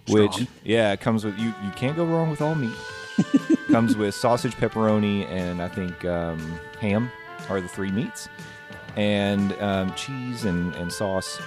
[0.09, 0.49] which Strong.
[0.64, 1.46] yeah, it comes with you.
[1.64, 2.77] You can't go wrong with all meat.
[3.70, 6.38] comes with sausage, pepperoni, and I think um,
[6.81, 7.11] ham
[7.48, 8.29] are the three meats,
[8.96, 11.40] and um, cheese and, and sauce.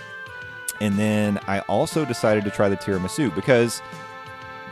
[0.82, 3.82] And then I also decided to try the tiramisu because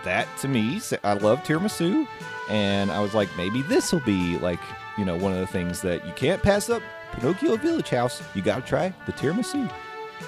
[0.04, 2.08] that to me, I love tiramisu,
[2.50, 4.62] and I was like, maybe this will be like
[4.98, 6.82] you know one of the things that you can't pass up.
[7.14, 9.72] Pinocchio Village House, you got to try the tiramisu.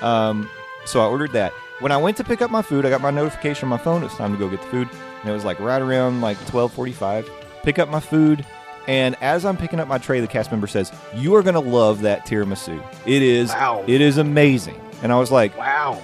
[0.01, 0.49] Um,
[0.86, 1.51] so I ordered that.
[1.79, 4.03] When I went to pick up my food, I got my notification on my phone.
[4.03, 4.89] It's time to go get the food,
[5.21, 7.29] and it was like right around like twelve forty-five.
[7.63, 8.45] Pick up my food,
[8.88, 12.01] and as I'm picking up my tray, the cast member says, "You are gonna love
[12.01, 12.82] that tiramisu.
[13.05, 13.84] It is, Wow.
[13.88, 16.01] it is amazing." And I was like, Wow.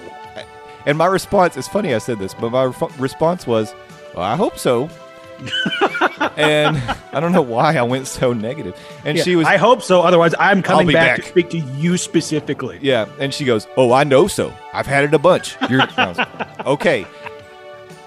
[0.86, 3.74] and my response, it's funny I said this, but my ref- response was,
[4.14, 4.88] well, I hope so.
[6.36, 6.78] and
[7.12, 8.74] I don't know why I went so negative.
[9.04, 10.00] And Yeah, she was, I hope so.
[10.02, 11.24] Otherwise, I'm coming back, back.
[11.24, 12.78] to speak to you specifically.
[12.80, 13.06] yeah.
[13.18, 14.52] And she goes, oh, I know so.
[14.72, 15.56] I've had it a bunch.
[15.68, 17.06] You're, I was like, okay.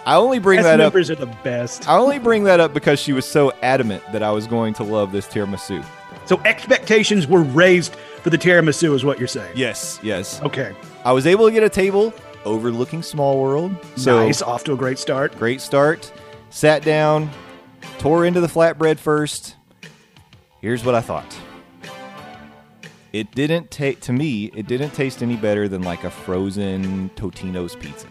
[0.09, 0.85] I only bring Cast that up.
[0.85, 1.87] members are the best.
[1.87, 4.83] I only bring that up because she was so adamant that I was going to
[4.83, 5.85] love this tiramisu.
[6.25, 7.93] So expectations were raised
[8.23, 9.51] for the tiramisu, is what you're saying.
[9.55, 10.41] Yes, yes.
[10.41, 10.75] Okay.
[11.05, 12.11] I was able to get a table
[12.43, 13.75] overlooking Small World.
[13.97, 14.41] So nice.
[14.41, 15.37] Off to a great start.
[15.37, 16.11] Great start.
[16.49, 17.29] Sat down,
[17.99, 19.57] tore into the flatbread first.
[20.59, 21.37] Here's what I thought.
[23.13, 27.75] It didn't take to me, it didn't taste any better than like a frozen Totino's
[27.75, 28.07] pizza.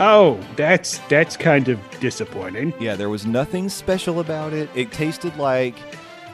[0.00, 2.72] Oh, that's that's kind of disappointing.
[2.78, 4.70] Yeah, there was nothing special about it.
[4.74, 5.74] It tasted like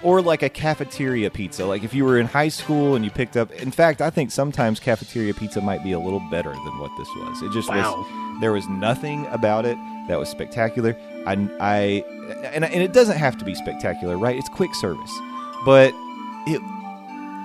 [0.02, 1.64] or like a cafeteria pizza.
[1.64, 4.30] Like if you were in high school and you picked up In fact, I think
[4.30, 7.40] sometimes cafeteria pizza might be a little better than what this was.
[7.42, 7.96] It just Wow.
[8.00, 10.94] was there was nothing about it that was spectacular.
[11.26, 12.04] I I
[12.52, 14.36] and, and it doesn't have to be spectacular, right?
[14.36, 15.12] It's quick service.
[15.64, 15.94] But
[16.46, 16.60] it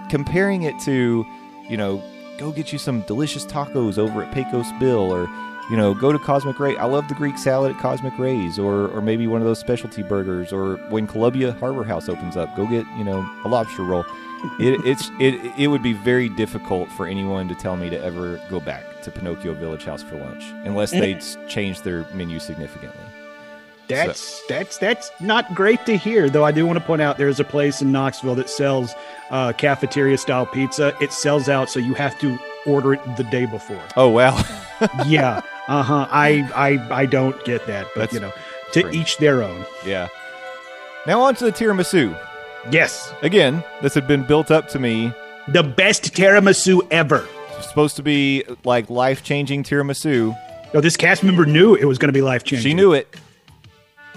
[0.09, 1.25] comparing it to,
[1.69, 2.03] you know,
[2.37, 5.29] go get you some delicious tacos over at Pecos Bill or
[5.69, 6.75] you know, go to Cosmic Ray.
[6.77, 10.03] I love the Greek salad at Cosmic Rays, or or maybe one of those specialty
[10.03, 14.05] burgers, or when Columbia Harbor House opens up, go get you know a lobster roll.
[14.59, 18.39] It, it's it it would be very difficult for anyone to tell me to ever
[18.49, 23.03] go back to Pinocchio Village House for lunch unless they change their menu significantly.
[23.89, 26.29] That's that's that's not great to hear.
[26.29, 28.93] Though I do want to point out there's a place in Knoxville that sells
[29.31, 30.95] uh, cafeteria style pizza.
[31.01, 33.81] It sells out, so you have to order it the day before.
[33.97, 34.41] Oh wow,
[35.07, 36.07] yeah, uh huh.
[36.11, 38.33] I I I don't get that, but That's you know,
[38.73, 38.95] to strange.
[38.95, 39.65] each their own.
[39.85, 40.07] yeah.
[41.07, 42.17] Now on to the tiramisu.
[42.71, 45.13] Yes, Again, this had been built up to me.
[45.47, 47.25] the best tiramisu ever.
[47.61, 50.35] Supposed to be like life changing tiramisu.
[50.73, 52.69] No, this cast member knew it was going to be life changing.
[52.69, 53.07] She knew it.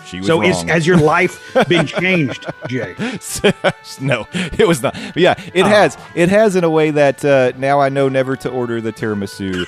[0.04, 0.44] So wrong.
[0.50, 2.94] is, has your life been changed, Jay?
[4.00, 4.94] no, it was not.
[4.94, 5.42] But yeah, Oh.
[5.54, 5.96] it has.
[6.14, 9.64] It has in a way that uh, now I know never to order the tiramisu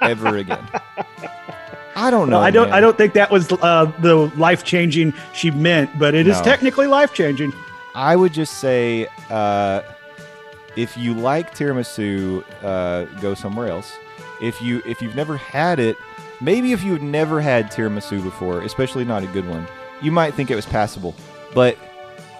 [0.02, 0.66] ever again.
[1.94, 2.38] I don't know.
[2.38, 2.68] No, I don't.
[2.70, 2.78] man.
[2.78, 6.44] I don't think that was uh, the life changing she meant, but it is No.
[6.44, 7.52] technically life changing.
[7.94, 9.82] I would just say, uh,
[10.76, 13.92] if you like tiramisu, uh, go somewhere else.
[14.40, 15.96] If you if you've never had it,
[16.42, 19.66] maybe if you've never had tiramisu before, especially not a good one,
[20.02, 21.14] you might think it was passable.
[21.54, 21.78] But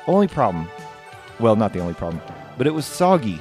[0.07, 0.69] only problem,
[1.39, 2.23] well, not the only problem,
[2.59, 3.41] but it was soggy.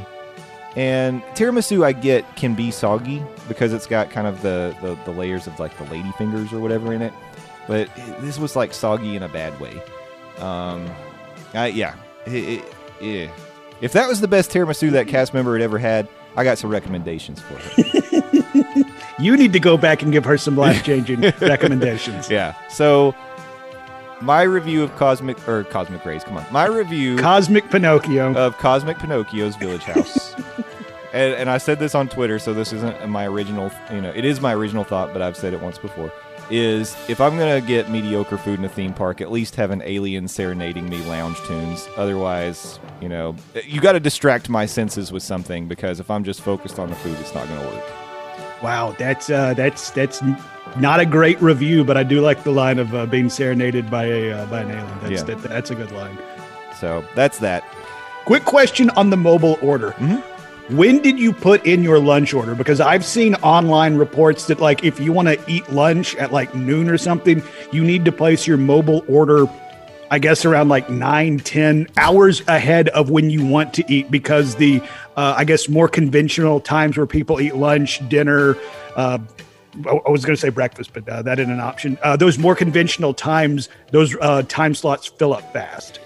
[0.75, 5.11] And tiramisu, I get, can be soggy because it's got kind of the, the, the
[5.11, 7.11] layers of like the lady fingers or whatever in it.
[7.67, 7.89] But
[8.21, 9.81] this was like soggy in a bad way.
[10.37, 10.89] Um,
[11.53, 11.95] I, yeah.
[12.25, 12.63] It-
[13.01, 13.29] it-.
[13.81, 16.69] If that was the best tiramisu that cast member had ever had, I got some
[16.69, 18.31] recommendations for her.
[19.21, 22.29] You need to go back and give her some life changing recommendations.
[22.29, 22.53] yeah.
[22.69, 23.15] So
[24.21, 26.45] my review of Cosmic or Cosmic Rays, come on.
[26.51, 28.33] My review Cosmic Pinocchio.
[28.35, 30.35] of Cosmic Pinocchio's Village House.
[31.13, 34.25] and, and I said this on Twitter, so this isn't my original, you know, it
[34.25, 36.11] is my original thought, but I've said it once before.
[36.49, 39.81] Is if I'm gonna get mediocre food in a theme park, at least have an
[39.83, 41.87] alien serenading me lounge tunes.
[41.95, 46.41] Otherwise, you know, you got to distract my senses with something because if I'm just
[46.41, 48.00] focused on the food, it's not gonna work.
[48.63, 50.21] Wow, that's uh, that's that's
[50.77, 54.05] not a great review, but I do like the line of uh, being serenaded by
[54.05, 54.99] a uh, by an alien.
[55.01, 55.23] That's Yeah.
[55.35, 56.17] that, that's a good line.
[56.79, 57.63] So that's that.
[58.25, 59.91] Quick question on the mobile order.
[59.91, 60.23] Mhm.
[60.69, 62.55] When did you put in your lunch order?
[62.55, 66.55] Because I've seen online reports that like if you want to eat lunch at like
[66.55, 69.47] noon or something, you need to place your mobile order
[70.11, 74.55] I guess around like nine, 10 hours ahead of when you want to eat because
[74.55, 74.81] the,
[75.15, 78.57] uh, I guess, more conventional times where people eat lunch, dinner,
[78.97, 79.19] uh,
[79.87, 81.97] I was going to say breakfast, but uh, that isn't an option.
[82.03, 86.01] Uh, those more conventional times, those uh, time slots fill up fast.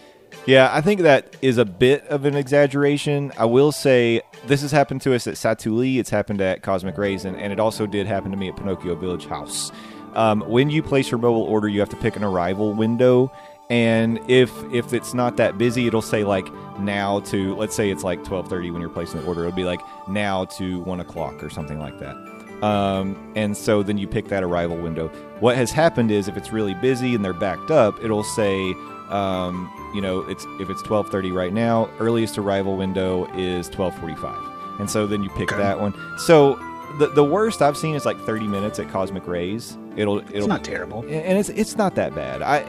[0.45, 3.33] Yeah, I think that is a bit of an exaggeration.
[3.39, 7.35] I will say this has happened to us at Satu'li, it's happened at Cosmic Raisin,
[7.37, 9.71] and it also did happen to me at Pinocchio Village House.
[10.13, 13.31] Um, when you place your mobile order, you have to pick an arrival window,
[13.69, 16.47] and if if it's not that busy, it'll say like
[16.79, 19.63] now to let's say it's like twelve thirty when you're placing the order, it'll be
[19.63, 22.15] like now to one o'clock or something like that.
[22.63, 25.09] Um, and so then you pick that arrival window.
[25.39, 28.71] What has happened is if it's really busy and they're backed up, it'll say
[29.09, 33.95] um, you know, it's if it's twelve thirty right now, earliest arrival window is twelve
[33.99, 34.39] forty five,
[34.79, 35.61] and so then you pick Okay.
[35.61, 35.93] that one.
[36.17, 36.55] So
[36.97, 39.77] the the worst I've seen is like thirty minutes at Cosmic Rays.
[39.95, 41.01] It'll it'll It's not terrible.
[41.01, 42.41] and it's it's not that bad.
[42.41, 42.65] I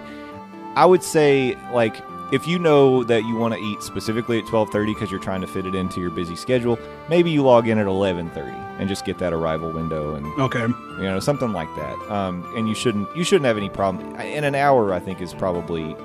[0.77, 1.97] I would say like
[2.33, 5.41] if you know that you want to eat specifically at twelve thirty because you're trying
[5.41, 8.89] to fit it into your busy schedule, maybe you log in at eleven thirty and
[8.89, 10.61] just get that arrival window and Okay.
[10.67, 11.97] you know something like that.
[12.13, 14.15] Um, and you shouldn't you shouldn't have any problem.
[14.21, 15.97] In an hour, I think is probably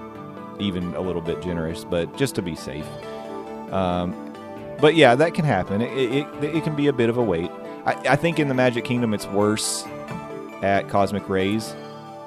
[0.59, 2.87] even a little bit generous, but just to be safe.
[3.71, 4.13] Um,
[4.79, 5.81] but yeah, that can happen.
[5.81, 5.91] It,
[6.41, 7.49] it, it can be a bit of a wait.
[7.85, 9.83] I, I think in the Magic Kingdom it's worse
[10.61, 11.75] at Cosmic Rays,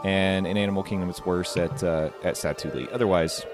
[0.04, 2.88] and in Animal Kingdom it's worse at uh, at Satu'li.
[2.92, 3.44] Otherwise,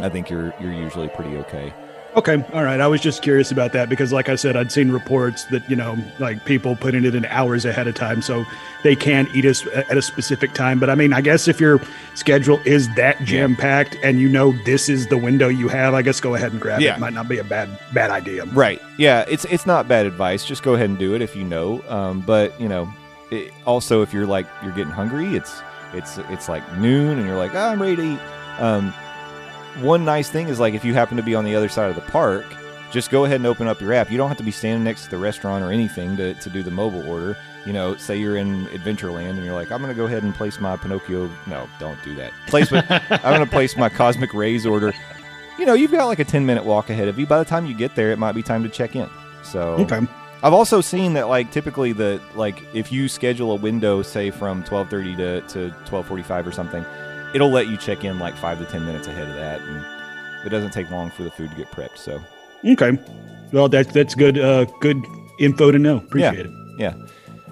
[0.00, 1.72] I think you're you're usually pretty okay.
[2.16, 2.44] Okay.
[2.52, 2.80] All right.
[2.80, 5.74] I was just curious about that because, like I said, I'd seen reports that, you
[5.74, 8.44] know, like people putting it in hours ahead of time so
[8.84, 10.78] they can eat us at a specific time.
[10.78, 11.80] But I mean, I guess if your
[12.14, 16.02] schedule is that jam packed and you know this is the window you have, I
[16.02, 16.94] guess go ahead and grab Yeah.
[16.94, 17.00] it.
[17.00, 18.44] Might not be a bad, bad idea.
[18.44, 18.80] Right.
[18.96, 19.24] Yeah.
[19.28, 20.44] It's it's not bad advice.
[20.44, 21.82] Just go ahead and do it if you know.
[21.88, 22.88] Um, but you know,
[23.30, 25.60] it, also if you're like you're getting hungry, it's
[25.92, 28.20] it's it's like noon and you're like, oh, I'm ready to eat.
[28.60, 28.92] Um,
[29.80, 31.96] one nice thing is like if you happen to be on the other side of
[31.96, 32.44] the park,
[32.90, 34.10] just go ahead and open up your app.
[34.10, 36.62] You don't have to be standing next to the restaurant or anything to, to do
[36.62, 37.36] the mobile order.
[37.66, 40.60] You know, say you're in Adventureland and you're like, I'm to go ahead and place
[40.60, 41.28] my Pinocchio.
[41.46, 42.32] No, don't do that.
[42.46, 44.92] Place my, I'm to place my Cosmic Rays order.
[45.58, 47.26] You know, you've got like a 10 minute walk ahead of you.
[47.26, 49.08] By the time you get there, it might be time to check in.
[49.42, 50.00] So Okay.
[50.44, 54.62] I've also seen that like typically the like if you schedule a window say from
[54.64, 56.84] 12:30 to to 12:45 or something,
[57.34, 59.84] it'll let you check in like 5 to 10 minutes ahead of that and
[60.46, 61.96] it doesn't take long for the food to get prepped.
[61.96, 62.20] So,
[62.62, 62.98] Okay.
[63.52, 64.38] Well, that's that's good.
[64.38, 65.02] Uh, good
[65.40, 65.96] info to know.
[65.96, 66.52] Appreciate it.
[66.78, 66.92] yeah.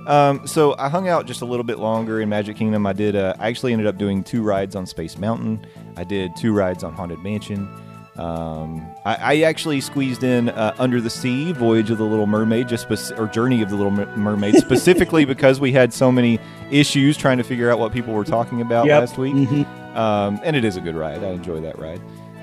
[0.07, 2.87] Um, so I hung out just a little bit longer in Magic Kingdom.
[2.87, 3.17] I did.
[3.17, 5.65] Uh, I actually ended up doing two rides on Space Mountain.
[5.97, 7.69] I did two rides on Haunted Mansion.
[8.17, 12.69] Um, I, I actually squeezed in uh, Under the Sea, Voyage of the Little Mermaid,
[12.69, 16.39] just spec- or Journey of the Little Mermaid, specifically because we had so many
[16.71, 19.01] issues trying to figure out what people were talking about Yep.
[19.01, 19.35] last week.
[19.35, 19.97] Mhm.
[19.97, 21.23] Um, and it is a good ride.
[21.25, 22.01] I enjoy that ride.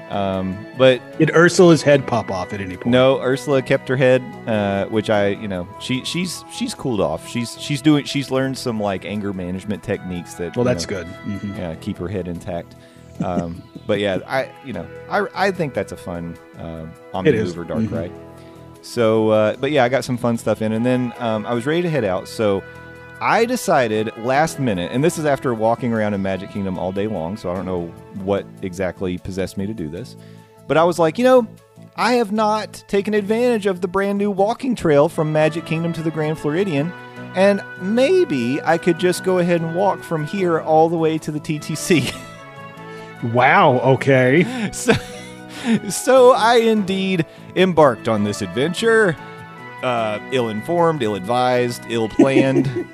[0.09, 2.87] Um, but Did Ursula's head pop off at any point?
[2.87, 7.27] no, Ursula kept her head, uh, which I, you know, she she's she's cooled off.
[7.29, 10.55] She's she's doing she's learned some like anger management techniques that.
[10.57, 11.07] Well, that's know, good.
[11.27, 11.55] Mhm.
[11.59, 12.75] Yeah, keep her head intact.
[13.23, 16.91] Um, but yeah, I you know I I think that's a fun um,
[17.25, 17.49] It is.
[17.57, 17.91] omni-mover dark Mhm.
[17.91, 18.11] ride.
[18.81, 21.65] So, uh, but yeah, I got some fun stuff in, and then um, I was
[21.65, 22.27] ready to head out.
[22.29, 22.63] So
[23.19, 27.07] I decided last minute, and this is after walking around in Magic Kingdom all day
[27.07, 27.35] long.
[27.35, 27.87] So I don't know
[28.23, 30.15] what exactly possessed me to do this,
[30.67, 31.45] but I was like, you know,
[31.97, 36.01] I have not taken advantage of the brand new walking trail from Magic Kingdom to
[36.03, 36.93] the Grand Floridian.
[37.35, 41.31] And maybe I could just go ahead and walk from here all the way to
[41.31, 42.11] the TTC.
[43.23, 43.79] Wow.
[43.79, 44.71] Okay.
[44.71, 44.93] so,
[45.89, 49.15] so I indeed embarked on this adventure.
[49.83, 52.85] Uh, ill-informed, ill-advised, ill-planned,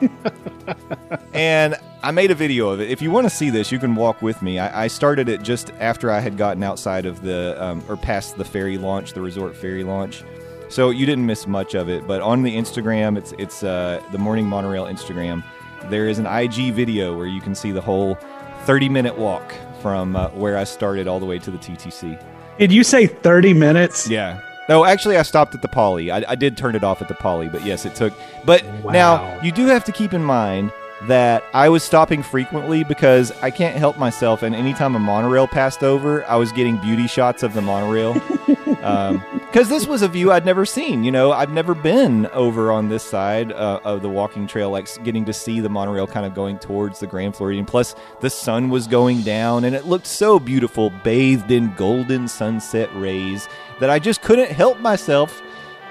[1.34, 2.90] and I made a video of it.
[2.90, 4.58] If you want to see this, you can walk with me.
[4.58, 8.38] I, I started it just after I had gotten outside of the um, or past
[8.38, 10.24] the ferry launch, the resort ferry launch.
[10.70, 12.06] So you didn't miss much of it.
[12.06, 15.44] But on the Instagram, it's it's uh, the Morning Monorail Instagram.
[15.90, 18.16] There is an IG video where you can see the whole
[18.64, 22.22] 30-minute walk from uh, where I started all the way to the TTC.
[22.58, 24.08] Did you say 30 minutes?
[24.08, 24.40] Yeah.
[24.68, 26.10] No, actually, I stopped at the Poly.
[26.10, 28.12] I, I did turn it off at the Poly, but yes, it took.
[28.44, 28.92] But Wow.
[28.92, 30.70] now you do have to keep in mind
[31.02, 34.42] that I was stopping frequently because I can't help myself.
[34.42, 38.20] And anytime a monorail passed over, I was getting beauty shots of the monorail.
[38.80, 41.04] Because this was a view I'd never seen.
[41.04, 44.88] You know, I've never been over on this side uh, of the walking trail, like
[45.04, 47.66] getting to see the monorail kind of going towards the Grand Floridian.
[47.66, 52.88] Plus, the sun was going down, and it looked so beautiful, bathed in golden sunset
[52.94, 53.48] rays,
[53.80, 55.42] that I just couldn't help myself.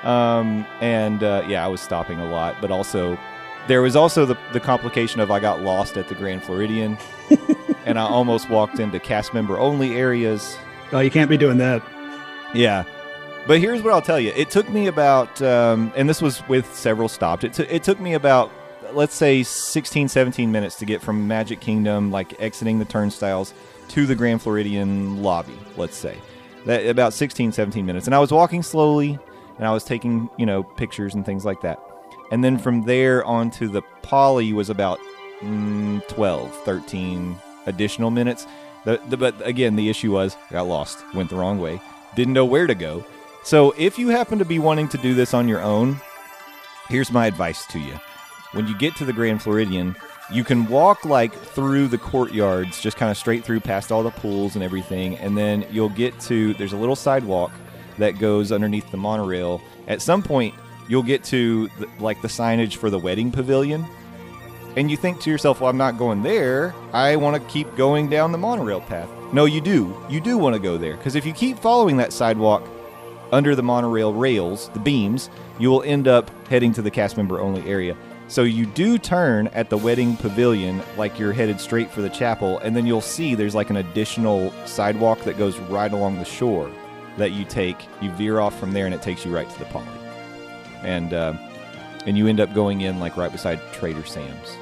[0.03, 3.19] Um, and uh, yeah, I was stopping a lot, but also
[3.69, 6.97] there was also the, the complication of I got lost at the Grand Floridian,
[7.85, 10.57] and I almost walked into cast member only areas.
[10.91, 11.83] Oh, you can't be doing that.
[12.55, 12.83] Yeah.
[13.45, 14.33] But here's what I'll tell you.
[14.35, 17.99] It took me about, um, and this was with several stops, it, t- it took
[17.99, 18.51] me about,
[18.93, 23.53] let's say, 16, 17 minutes to get from Magic Kingdom, like exiting the turnstiles,
[23.89, 26.17] to the Grand Floridian lobby, let's say.
[26.65, 28.07] That, about 16, 17 minutes.
[28.07, 29.19] And I was walking slowly,
[29.57, 31.79] and I was taking, you know, pictures and things like that.
[32.31, 34.99] And then from there on to the Poly was about
[35.39, 38.45] mm, 12, 13 additional minutes.
[38.85, 41.81] The, the, but again, the issue was got lost, went the wrong way,
[42.15, 43.05] didn't know where to go.
[43.43, 45.99] So if you happen to be wanting to do this on your own,
[46.87, 47.99] here's my advice to you.
[48.51, 49.95] When you get to the Grand Floridian,
[50.31, 54.11] you can walk like through the courtyards, just kind of straight through past all the
[54.11, 57.51] pools and everything, and then you'll get to there's a little sidewalk
[57.97, 59.61] that goes underneath the monorail.
[59.87, 60.53] At some point,
[60.89, 63.85] you'll get to the, like the signage for the wedding pavilion,
[64.75, 66.75] and you think to yourself, "Well, I'm not going there.
[66.91, 69.95] I want to keep going down the monorail path." No, you do.
[70.09, 72.67] You do want to go there because if you keep following that sidewalk
[73.31, 75.29] under the monorail rails, the beams,
[75.59, 77.95] you will end up heading to the cast member only area.
[78.27, 82.59] So you do turn at the wedding pavilion like you're headed straight for the chapel,
[82.59, 86.71] and then you'll see there's like an additional sidewalk that goes right along the shore
[87.17, 87.77] that you take.
[88.01, 89.87] You veer off from there, and it takes you right to the poly.
[90.83, 91.33] And uh,
[92.05, 94.55] and you end up going in like right beside Trader Sam's.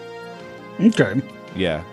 [0.80, 1.22] Okay.
[1.56, 1.84] Yeah.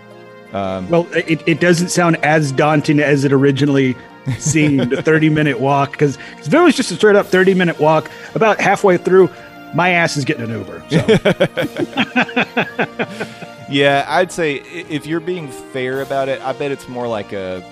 [0.52, 3.96] Um, Well, it, it doesn't sound as daunting as it originally
[4.38, 7.78] seemed a 30 minute walk because if it was just a straight up 30 minute
[7.80, 9.28] walk, about halfway through,
[9.74, 10.82] my ass is getting an Uber.
[10.90, 10.98] So,
[13.68, 17.62] Yeah, I'd say if you're being fair about it, I bet it's more like a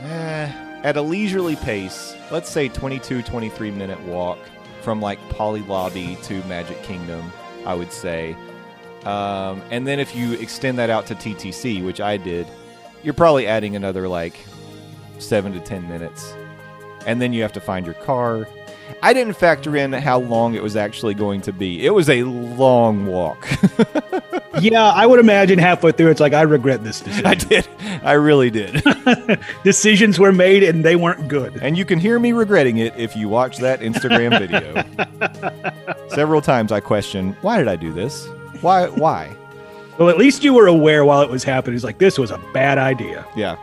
[0.00, 2.14] eh, at a leisurely pace.
[2.30, 4.38] Let's say 22, 23 minute walk
[4.84, 7.32] from like Poly Lobby to Magic Kingdom.
[7.66, 8.36] I would say,
[9.04, 12.46] um, and then if you extend that out to TTC, which I did,
[13.02, 14.36] you're probably adding another like
[15.18, 16.34] seven to ten minutes,
[17.06, 18.46] and then you have to find your car.
[19.02, 21.84] I didn't factor in how long it was actually going to be.
[21.84, 23.48] It was a long walk.
[24.60, 27.26] yeah, I would imagine halfway through it's like I regret this decision.
[27.26, 27.68] I did.
[28.02, 28.82] I really did.
[29.64, 31.56] Decisions were made and they weren't good.
[31.62, 36.08] and you can hear me regretting it if you watch that Instagram video.
[36.08, 38.26] Several times I question, why did I do this?
[38.60, 38.88] Why?
[38.88, 39.34] Why?
[39.98, 41.76] Well, at least you were aware while it was happening.
[41.76, 43.24] It's like this was a bad idea.
[43.36, 43.56] Yeah.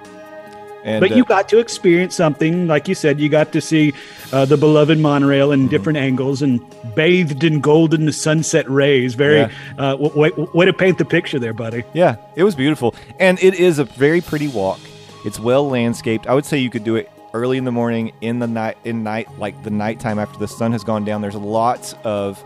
[0.83, 3.19] And But uh, you got to experience something, like you said.
[3.19, 3.93] You got to see
[4.33, 6.59] uh, the beloved monorail in different angles and
[6.95, 9.13] bathed in golden sunset rays.
[9.13, 9.51] Very Yeah.
[9.77, 11.83] uh, w- way, way to paint the picture there, buddy.
[11.93, 14.79] Yeah, it was beautiful, and it is a very pretty walk.
[15.23, 16.25] It's well landscaped.
[16.27, 19.03] I would say you could do it early in the morning, in the night, in
[19.03, 21.21] night, like the nighttime after the sun has gone down.
[21.21, 22.43] There's lots of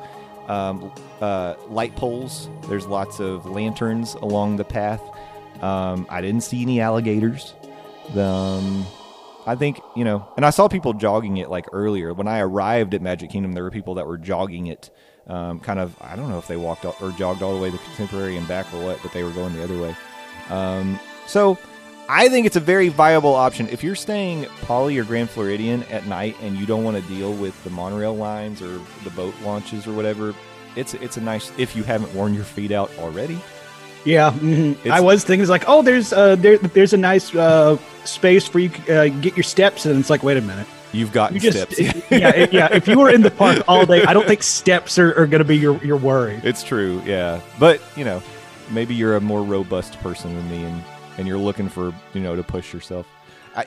[0.48, 2.50] um, uh, light poles.
[2.68, 5.02] There's lots of lanterns along the path.
[5.62, 7.54] Um, I didn't see any alligators.
[8.16, 8.86] Um,
[9.45, 12.93] I think you know, and I saw people jogging it like earlier when I arrived
[12.93, 13.53] at Magic Kingdom.
[13.53, 14.89] There were people that were jogging it,
[15.28, 15.95] um, kind of.
[16.01, 18.47] I don't know if they walked all, or jogged all the way to Contemporary and
[18.47, 19.95] back or what, but they were going the other way.
[20.49, 21.58] Um, so
[22.08, 26.06] I think it's a very viable option if you're staying Poly or Grand Floridian at
[26.06, 29.88] night and you don't want to deal with the monorail lines or the boat launches
[29.88, 30.36] or whatever.
[30.76, 33.39] It's it's a nice if you haven't worn your feet out already.
[34.06, 34.89] Yeah, mhm.
[34.89, 38.60] I was thinking it's like, oh, there's uh, there, there's a nice uh, space for
[38.60, 41.58] you uh, get your steps, and it's like, wait a minute, You've got you just
[41.58, 41.80] steps.
[42.12, 42.70] yeah it- yeah.
[42.72, 45.39] If you were in the park all day, I don't think steps are, are going
[45.39, 46.39] to be your your worry.
[46.43, 47.41] It's true, yeah.
[47.60, 48.22] But you know,
[48.72, 50.84] maybe you're a more robust person than me, and
[51.18, 53.08] and you're looking for you know to push yourself.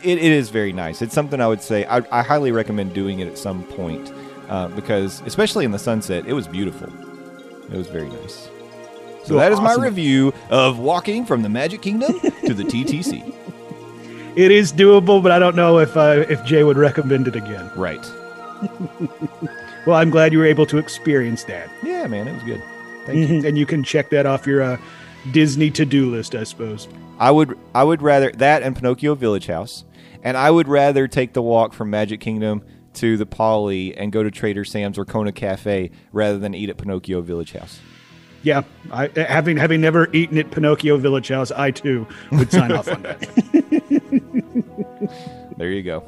[0.05, 1.03] It, it is very nice.
[1.03, 4.13] It's something I would say I, I highly recommend doing it at some point
[4.49, 6.89] uh, because especially in the sunset, it was beautiful.
[7.73, 8.49] It was very nice.
[9.29, 9.81] So Well, that is awesome.
[9.81, 13.35] my review of walking from the Magic Kingdom to the TTC.
[14.37, 17.71] It is doable, but I don't know if uh, if Jay would recommend it again.
[17.75, 18.05] Right?
[19.87, 22.63] Well, I'm glad you were able to experience that, Yeah, man, it was good.
[23.07, 23.41] Thank you.
[23.41, 23.45] Mhm.
[23.49, 24.77] and you can check that off your uh,
[25.33, 26.89] Disney to do list, I suppose.
[27.19, 29.85] I would I would rather that and Pinocchio Village House,
[30.23, 32.63] and I would rather take the walk from Magic Kingdom
[32.95, 36.77] to the Poly and go to Trader Sam's or Kona Cafe rather than eat at
[36.77, 37.81] Pinocchio Village House.
[38.43, 38.63] Yeah,
[38.93, 43.03] I, having having never eaten at Pinocchio Village House, I too would sign off on
[43.03, 43.29] that.
[45.59, 46.05] There you go.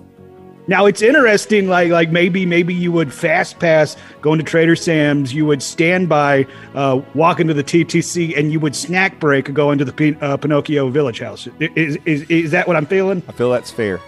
[0.68, 5.34] Now it's interesting, like like maybe maybe you would fast pass going to Trader Sam's,
[5.34, 9.72] you would stand by, uh, walk into the TTC, and you would snack break go
[9.72, 11.48] into the Pin- uh, Pinocchio Village House.
[11.58, 13.24] Is, is is that what I'm feeling?
[13.26, 13.98] I feel that's fair.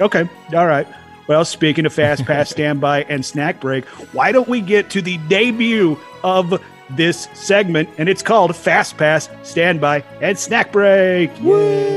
[0.00, 0.86] Okay, all right.
[1.28, 5.18] Well, speaking of fast pass, standby, and snack break, why don't we get to the
[5.28, 7.88] debut of this segment?
[7.98, 11.30] And it's called Fast Pass, Standby, and Snack Break.
[11.40, 11.96] Yay!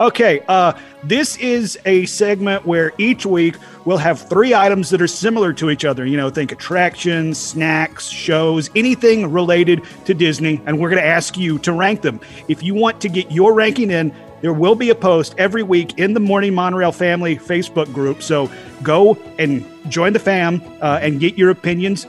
[0.00, 0.72] Okay, uh,
[1.04, 5.70] this is a segment where each week we'll have three items that are similar to
[5.70, 6.04] each other.
[6.04, 11.36] You know, think attractions, snacks, shows, anything related to Disney, and we're going to ask
[11.36, 12.20] you to rank them.
[12.48, 15.98] If you want to get your ranking in, there will be a post every week
[15.98, 18.22] in the Morning Monorail Family Facebook group.
[18.22, 18.50] So
[18.82, 22.06] go and join the fam uh, and get your opinions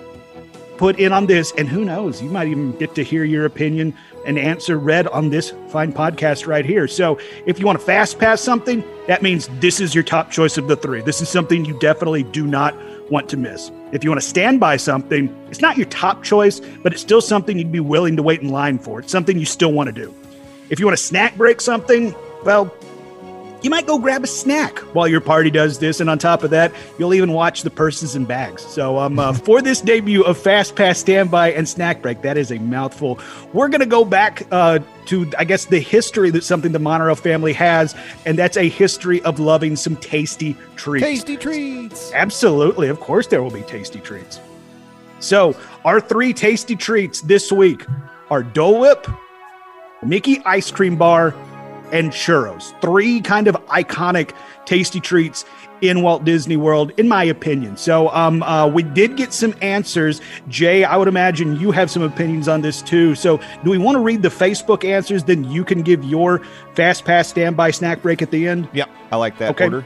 [0.78, 1.52] put in on this.
[1.58, 3.94] And who knows, you might even get to hear your opinion
[4.26, 6.88] and answer read on this fine podcast right here.
[6.88, 10.58] So if you want to fast pass something, that means this is your top choice
[10.58, 11.02] of the three.
[11.02, 12.76] This is something you definitely do not
[13.12, 13.72] want to miss.
[13.92, 17.22] If you want to stand by something, it's not your top choice, but it's still
[17.22, 19.00] something you'd be willing to wait in line for.
[19.00, 20.14] It's something you still want to do.
[20.70, 22.74] If you want to snack break something, well,
[23.66, 26.52] you might go grab a snack while your party does this, and on top of
[26.52, 28.62] that, you'll even watch the purses and bags.
[28.62, 32.52] So, um, uh, for this debut of Fast Pass Standby and Snack Break, that is
[32.52, 33.20] a mouthful.
[33.54, 37.54] We're gonna go back uh, to, I guess, the history that something the Monorail family
[37.54, 37.96] has,
[38.28, 41.04] and that's a history of loving some tasty treats.
[41.04, 42.14] Tasty treats.
[42.14, 42.88] Absolutely.
[42.90, 44.40] Of course, there will be tasty treats.
[45.20, 47.84] So, our three tasty treats this week
[48.30, 49.08] are Dole Whip,
[50.04, 51.34] Mickey Ice Cream Bar,
[51.96, 52.80] and churros.
[52.82, 54.32] Three kind of iconic
[54.66, 55.46] tasty treats
[55.82, 57.78] in Walt Disney World, in my opinion.
[57.78, 60.20] So, um, uh, we did get some answers.
[60.50, 63.16] Jay, I would imagine you have some opinions on this too.
[63.16, 65.24] So, do we want to read the Facebook answers?
[65.24, 66.42] Then you can give your
[66.74, 68.68] fast pass standby snack break at the end.
[68.74, 69.66] Yep, I like that Okay.
[69.66, 69.86] order.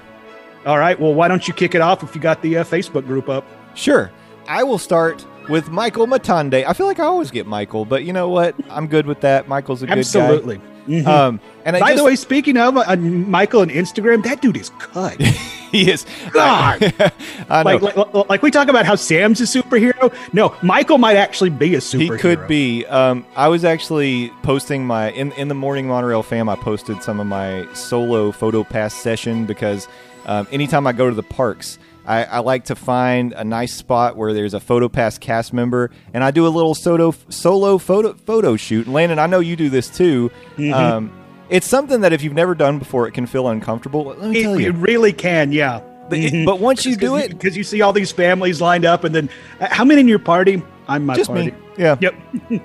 [0.65, 0.99] All right.
[0.99, 3.45] Well, why don't you kick it off if you got the uh, Facebook group up?
[3.75, 4.11] Sure.
[4.47, 6.65] I will start with Michael Matande.
[6.65, 8.55] I feel like I always get Michael, but you know what?
[8.69, 9.47] I'm good with that.
[9.47, 10.57] Michael's a good Absolutely.
[10.57, 10.63] Guy.
[11.03, 14.57] Um, and I By just, the way, speaking of uh, Michael on Instagram, that dude
[14.57, 15.21] is cut.
[15.71, 16.05] he is.
[16.31, 16.93] God.
[17.49, 17.77] I know.
[17.77, 20.13] like, like, like we talk about how Sam's a superhero.
[20.33, 22.13] No, Michael might actually be a superhero.
[22.13, 22.85] He could be.
[22.87, 26.49] Um, I was actually posting my in in the morning monorail fam.
[26.49, 29.87] I posted some of my solo photo pass session because
[30.25, 31.77] um, anytime I go to the parks,
[32.09, 36.23] I, I like to find a nice spot where there's a PhotoPass cast member, and
[36.23, 38.85] I do a little solo solo photo photo shoot.
[38.87, 40.31] And Landon, I know you do this too.
[40.57, 40.73] Mm-hmm.
[40.73, 41.11] Um,
[41.49, 44.05] it's something that if you've never done before, it can feel uncomfortable.
[44.05, 44.71] Let me It, tell it you.
[44.73, 45.81] really can, yeah.
[46.09, 49.03] But it- but once you do it- because you see all these families lined up,
[49.03, 49.29] and then
[49.59, 50.61] uh, how many in your party?
[50.87, 51.51] I'm my Just party.
[51.51, 51.57] me.
[51.77, 51.95] Yeah.
[52.01, 52.15] Yep.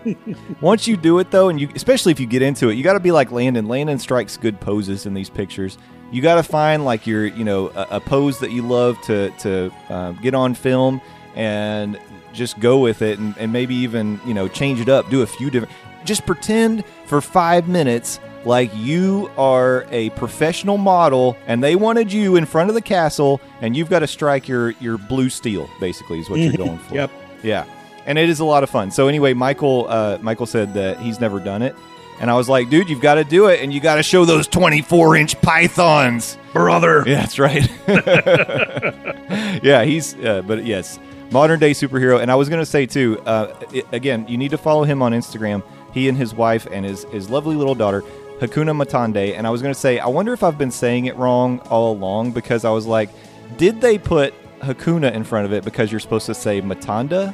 [0.62, 2.94] Once you do it though, and you especially if you get into it, you got
[2.94, 3.68] to be like Landon.
[3.68, 5.76] Landon strikes good poses in these pictures.
[6.14, 9.30] You got to find like your you know a, a pose that you love to
[9.40, 11.00] to um, get on film
[11.34, 11.98] and
[12.32, 15.26] just go with it, and, and maybe even you know change it up, do a
[15.26, 15.74] few different.
[16.04, 22.36] Just pretend for five minutes like you are a professional model and they wanted you
[22.36, 26.20] in front of the castle and you've got to strike your your blue steel basically
[26.20, 27.10] is what you're going for Yep.
[27.42, 27.64] yeah,
[28.04, 28.90] and it is a lot of fun.
[28.90, 31.74] So anyway, Michael uh, Michael said that he's never done it,
[32.20, 34.24] and I was like, dude, you've got to do it, and you got to show
[34.24, 36.38] those 24 inch pythons.
[36.52, 37.02] Brother.
[37.06, 37.68] Yeah, that's right.
[39.64, 41.00] yeah, he's uh, but yes,
[41.32, 42.20] modern day superhero.
[42.20, 45.12] And I was gonna say too, uh, i again, you need to follow him on
[45.12, 45.64] Instagram.
[45.92, 48.02] He and his wife and his his lovely little daughter.
[48.40, 51.16] Hakuna Matande, and I was going to say, I wonder if I've been saying it
[51.16, 53.08] wrong all along because I was like,
[53.56, 57.32] did they put Hakuna in front of it because you're supposed to say Matanda?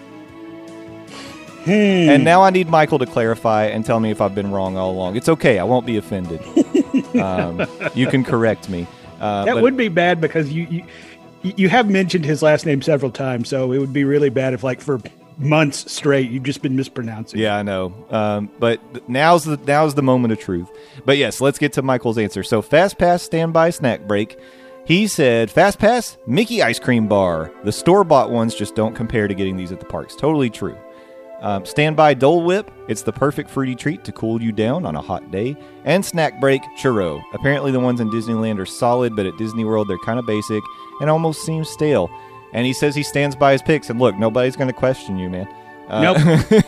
[1.65, 1.71] Hmm.
[1.71, 4.91] And now I need Michael to clarify and tell me if I've been wrong all
[4.91, 5.17] along.
[5.17, 5.59] It's okay.
[5.59, 6.41] I won't be offended.
[7.21, 8.87] um, you can correct me.
[9.21, 10.85] Uh, That but- would be bad because you, you
[11.43, 14.63] you have mentioned his last name several times, so it would be really bad if,
[14.63, 15.01] like, for
[15.39, 17.41] months straight, you've just been mispronouncing.
[17.41, 17.95] Yeah, I know.
[18.11, 20.69] Um, but now's the now's the moment of truth.
[21.05, 22.43] But yes, let's get to Michael's answer.
[22.43, 24.39] So fast pass standby snack break.
[24.85, 27.51] He said fast pass Mickey ice cream bar.
[27.65, 30.15] The store bought ones just don't compare to getting these at the parks.
[30.15, 30.77] Totally true.
[31.41, 32.71] Um, standby Dole Whip.
[32.89, 35.57] It's the perfect fruity treat to cool you down on a hot day.
[35.85, 37.23] And snack break churro.
[37.33, 40.63] Apparently the ones in Disneyland are solid, but at Disney World they're kind of basic
[41.01, 42.11] and almost seem stale.
[42.53, 43.91] And he says he stands by his picks.
[43.91, 45.49] And look, nobody's going to question you, man.
[45.89, 46.63] Uh, Nope.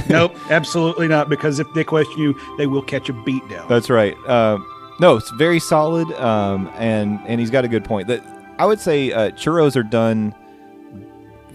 [0.08, 0.36] Nope.
[0.50, 1.28] Absolutely not.
[1.28, 3.68] Because if they question you, they will catch a beat down.
[3.68, 4.16] That's right.
[4.28, 4.66] Um,
[5.00, 8.06] no, it's very solid, um, and and he's got a good point.
[8.06, 8.22] That
[8.60, 10.32] I would say uh, churros are done,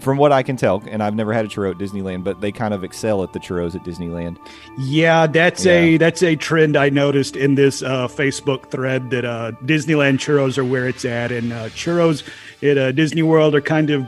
[0.00, 2.52] from what I can tell, and I've never had a churro at Disneyland, but they
[2.52, 4.36] kind of excel at the churros at Disneyland.
[4.78, 5.72] Yeah, that's Yeah.
[5.72, 10.58] a that's a trend I noticed in this uh, Facebook thread that uh, Disneyland churros
[10.58, 12.22] are where it's at, and uh, churros
[12.62, 14.06] at uh, Disney World are kind of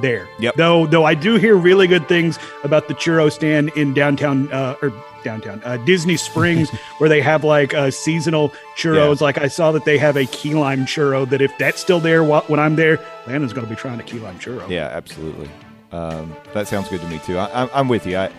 [0.00, 0.28] there.
[0.38, 0.54] Yep.
[0.56, 4.76] Though though I do hear really good things about the churro stand in downtown uh,
[4.80, 4.92] or
[5.22, 9.20] downtown uh, Disney Springs, where they have like uh, seasonal churros.
[9.20, 11.28] Like I saw that they have a key lime churro.
[11.28, 14.02] That if that's still there wh- when I'm there, Landon's going to be trying a
[14.02, 14.68] key lime churro.
[14.68, 15.48] Yeah, absolutely.
[15.92, 17.36] Um, that sounds good to me too.
[17.38, 18.16] I, I'm, I'm with you.
[18.16, 18.30] I,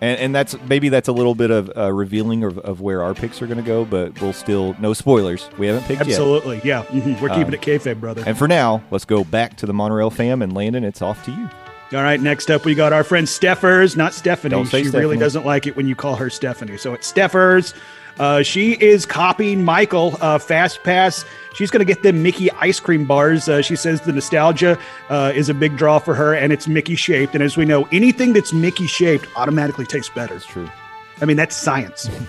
[0.00, 3.14] and, and that's maybe that's a little bit of uh, revealing of, of where our
[3.14, 5.48] picks are going to go, but we'll still no spoilers.
[5.58, 6.08] We haven't picked yet.
[6.10, 6.84] Absolutely, yeah.
[6.84, 7.20] Mhm.
[7.20, 8.22] We're keeping Um, it kayfabe, brother.
[8.26, 10.84] And for now, let's go back to the monorail fam and Landon.
[10.84, 11.48] It's off to you.
[11.90, 14.62] All right, next up we got our friend Steffers, not Stephanie.
[14.64, 14.98] She Stephanie.
[15.00, 16.76] really doesn't like it when you call her Stephanie.
[16.76, 17.72] So it's Steffers.
[18.18, 21.24] Uh, she is copying Michael uh, Fast Pass.
[21.54, 23.48] She's going to get them Mickey ice cream bars.
[23.48, 24.78] Uh, she says the nostalgia
[25.08, 27.34] uh, is a big draw for her, and it's Mickey shaped.
[27.34, 30.34] And as we know, anything that's Mickey shaped automatically tastes better.
[30.34, 30.68] That's true.
[31.22, 32.10] I mean, that's science.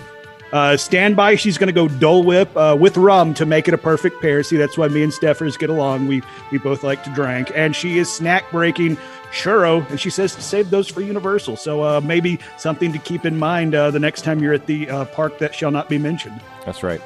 [0.52, 3.78] Uh, standby, she's going to go Dole Whip uh, with rum to make it a
[3.78, 4.42] perfect pair.
[4.42, 6.08] See, that's why me and Steffers get along.
[6.08, 7.52] We we both like to drink.
[7.54, 8.98] And she is snack breaking
[9.30, 11.56] churro, and she says to save those for Universal.
[11.56, 14.88] So uh, maybe something to keep in mind uh, the next time you're at the
[14.88, 16.40] uh, park that shall not be mentioned.
[16.64, 17.00] That's right.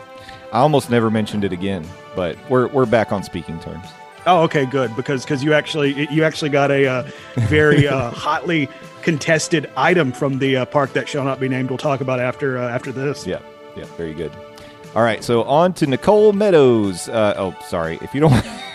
[0.53, 3.87] I almost never mentioned it again, but we're we're back on speaking terms.
[4.27, 8.69] Oh, okay, good because because you actually you actually got a uh, very uh, hotly
[9.03, 11.71] contested item from the uh, park that shall not be named.
[11.71, 13.27] We'll talk about after uh, after this.
[13.27, 13.41] Yeah,
[13.77, 14.33] yeah, very good.
[14.95, 17.09] All right, so on to Nicole Meadows.
[17.09, 18.33] Uh, oh, sorry, if you don't,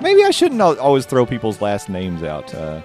[0.00, 2.54] maybe I shouldn't always throw people's last names out.
[2.54, 2.82] Uh,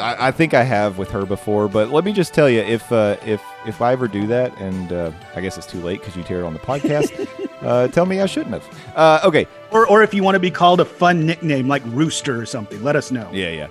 [0.00, 3.16] I think I have with her before, but let me just tell you, if uh,
[3.24, 6.22] if if I ever do that, and uh, I guess it's too late because you
[6.22, 7.26] tear it on the podcast,
[7.62, 8.94] uh, tell me I shouldn't have.
[8.94, 12.38] Uh, okay, Or, or if you want to be called a fun nickname like Rooster
[12.38, 13.28] or something, let us know.
[13.32, 13.68] Yeah, yeah.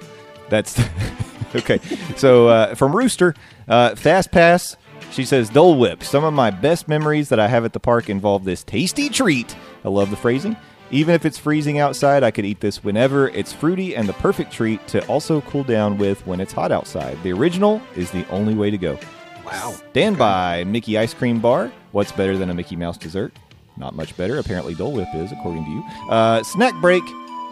[0.49, 0.81] That's
[1.55, 1.79] okay.
[2.17, 3.35] So uh, from Rooster,
[3.67, 4.77] uh, Fast Pass,
[5.11, 6.03] she says Dole Whip.
[6.03, 9.55] Some of my best memories that I have at the park involve this tasty treat.
[9.85, 10.57] I love the phrasing.
[10.91, 13.29] Even if it's freezing outside, I could eat this whenever.
[13.29, 17.17] It's fruity and the perfect treat to also cool down with when it's hot outside.
[17.23, 18.99] The original is the only way to go.
[19.45, 19.73] Wow.
[19.91, 21.71] Stand by Mickey Ice Cream Bar.
[21.93, 23.33] What's better than a Mickey Mouse dessert?
[23.77, 24.37] Not much better.
[24.37, 25.83] Apparently, Dole Whip is, according to you.
[26.09, 27.03] Uh, snack break.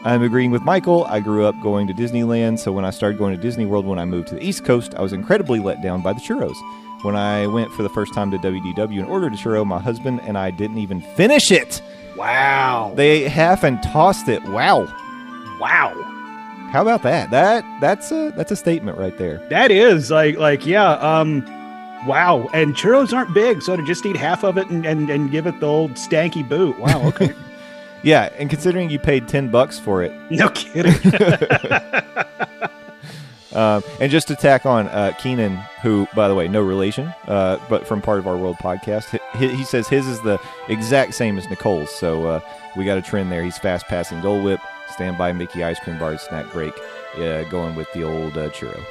[0.03, 1.05] I'm agreeing with Michael.
[1.05, 3.99] I grew up going to Disneyland, so when I started going to Disney World when
[3.99, 6.55] I moved to the East Coast, I was incredibly let down by the churros.
[7.03, 10.19] When I went for the first time to WDW and ordered a churro, my husband
[10.23, 11.81] and I didn't even finish it.
[12.19, 12.91] Wow.
[12.95, 14.43] They ate half and tossed it.
[14.43, 14.93] Wow.
[15.57, 15.93] Wow.
[16.69, 17.31] How about that?
[17.31, 19.37] That that's a that's a statement right there.
[19.49, 21.45] That is like like yeah, um
[22.05, 22.49] wow.
[22.53, 25.47] And churros aren't big, so to just eat half of it and, and, and give
[25.47, 26.77] it the old stanky boot.
[26.77, 27.33] Wow, okay.
[28.01, 30.93] Yeah, and considering you paid ten bucks for it, no kidding.
[33.53, 37.57] um, and just to tack on uh, Keenan, who by the way, no relation, uh,
[37.69, 41.37] but from part of our world podcast, he, he says his is the exact same
[41.37, 41.89] as Nicole's.
[41.89, 42.39] So uh,
[42.77, 43.43] we got a trend there.
[43.43, 44.59] He's fast passing Dole Whip,
[44.93, 46.73] standby Mickey ice cream bar, snack break,
[47.17, 48.83] uh, going with the old uh, churro.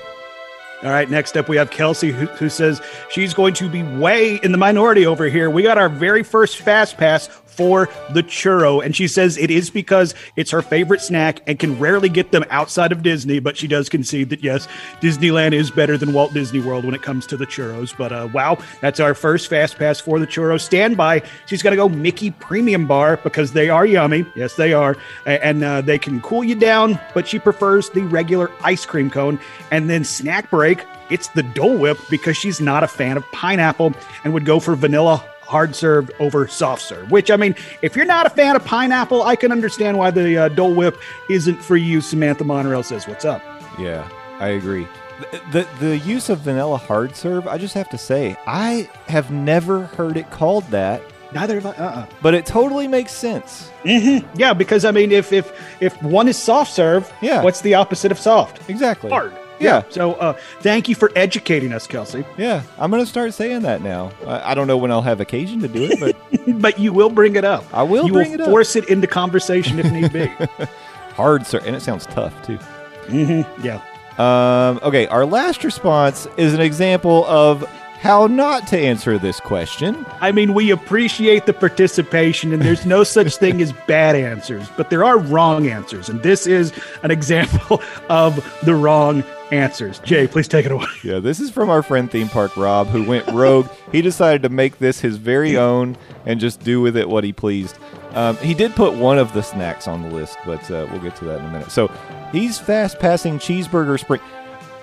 [0.85, 2.81] All right, next up we have Kelsey who, who, says
[3.11, 5.51] she's going to be way in the minority over here.
[5.51, 7.27] We got our very first fast pass
[7.59, 11.77] for the churro, and she says it is because it's her favorite snack and can
[11.81, 13.41] rarely get them outside of Disney.
[13.41, 14.69] But she does concede that yes,
[15.01, 17.95] Disneyland is better than Walt Disney World when it comes to the churros.
[17.99, 20.61] But uh, wow, that's our first fast pass for the churro.
[20.61, 21.23] Standby.
[21.47, 24.25] She's got to go Mickey Premium Bar because they are yummy.
[24.37, 24.97] Yes, they are,
[25.27, 26.99] and uh, they can cool you down.
[27.13, 29.41] But she prefers the regular ice cream cone,
[29.73, 33.95] and then snack break, it's the Dole Whip because she's not a fan of pineapple
[34.23, 37.11] and would go for vanilla hard served over soft serve.
[37.11, 40.37] Which, I mean, if you're not a fan of pineapple, I can understand why the
[40.37, 40.99] uh, Dole Whip
[41.31, 42.01] isn't for you.
[42.01, 43.43] Samantha Monreal says, What's up?
[43.79, 44.87] Yeah, I agree.
[45.33, 49.31] The, the, the use of vanilla hard serve, I just have to say, I have
[49.31, 51.03] never heard it called that.
[51.33, 51.71] Neither have I.
[51.71, 52.07] Uh-uh.
[52.23, 53.71] But it totally makes sense.
[53.85, 54.27] Mm-hmm.
[54.39, 58.11] Yeah, because I mean, if if if one is soft serve, yeah, what's the opposite
[58.11, 58.69] of soft?
[58.71, 59.11] Exactly.
[59.11, 59.33] Hard.
[59.61, 59.83] Yeah.
[59.91, 62.25] So uh, thank you for educating us, Kelsey.
[62.37, 64.13] Yeah, I'm going to start saying that now.
[64.27, 67.11] I, I, don't know when I'll have occasion to do it, but but you will
[67.11, 67.65] bring it up.
[67.73, 68.07] I will.
[68.07, 70.27] You will it force it into conversation if need be.
[71.15, 72.59] Hard, sir, and it sounds tough too.
[73.07, 73.65] Mm-hmm.
[73.65, 73.83] Yeah.
[74.19, 77.65] Um, okay, our last response is an example of
[77.99, 80.07] how not to answer this question.
[80.21, 84.89] I mean, we appreciate the participation, and there's no such thing as bad answers, but
[84.91, 86.09] there are wrong answers.
[86.09, 89.99] And this is an example of the wrong answers.
[90.01, 90.87] Jay, please take it away.
[91.03, 93.69] Yeah, this is from our friend Theme Park Rob, who went rogue.
[93.93, 95.97] he decided to make this his very own
[96.27, 97.79] and just do with it what he pleased.
[98.13, 101.17] Um, he did put one of the snacks on the list, but uh, we'll get
[101.17, 101.71] to that in a minute.
[101.71, 101.89] So
[102.33, 104.21] he's fast passing cheeseburger spring.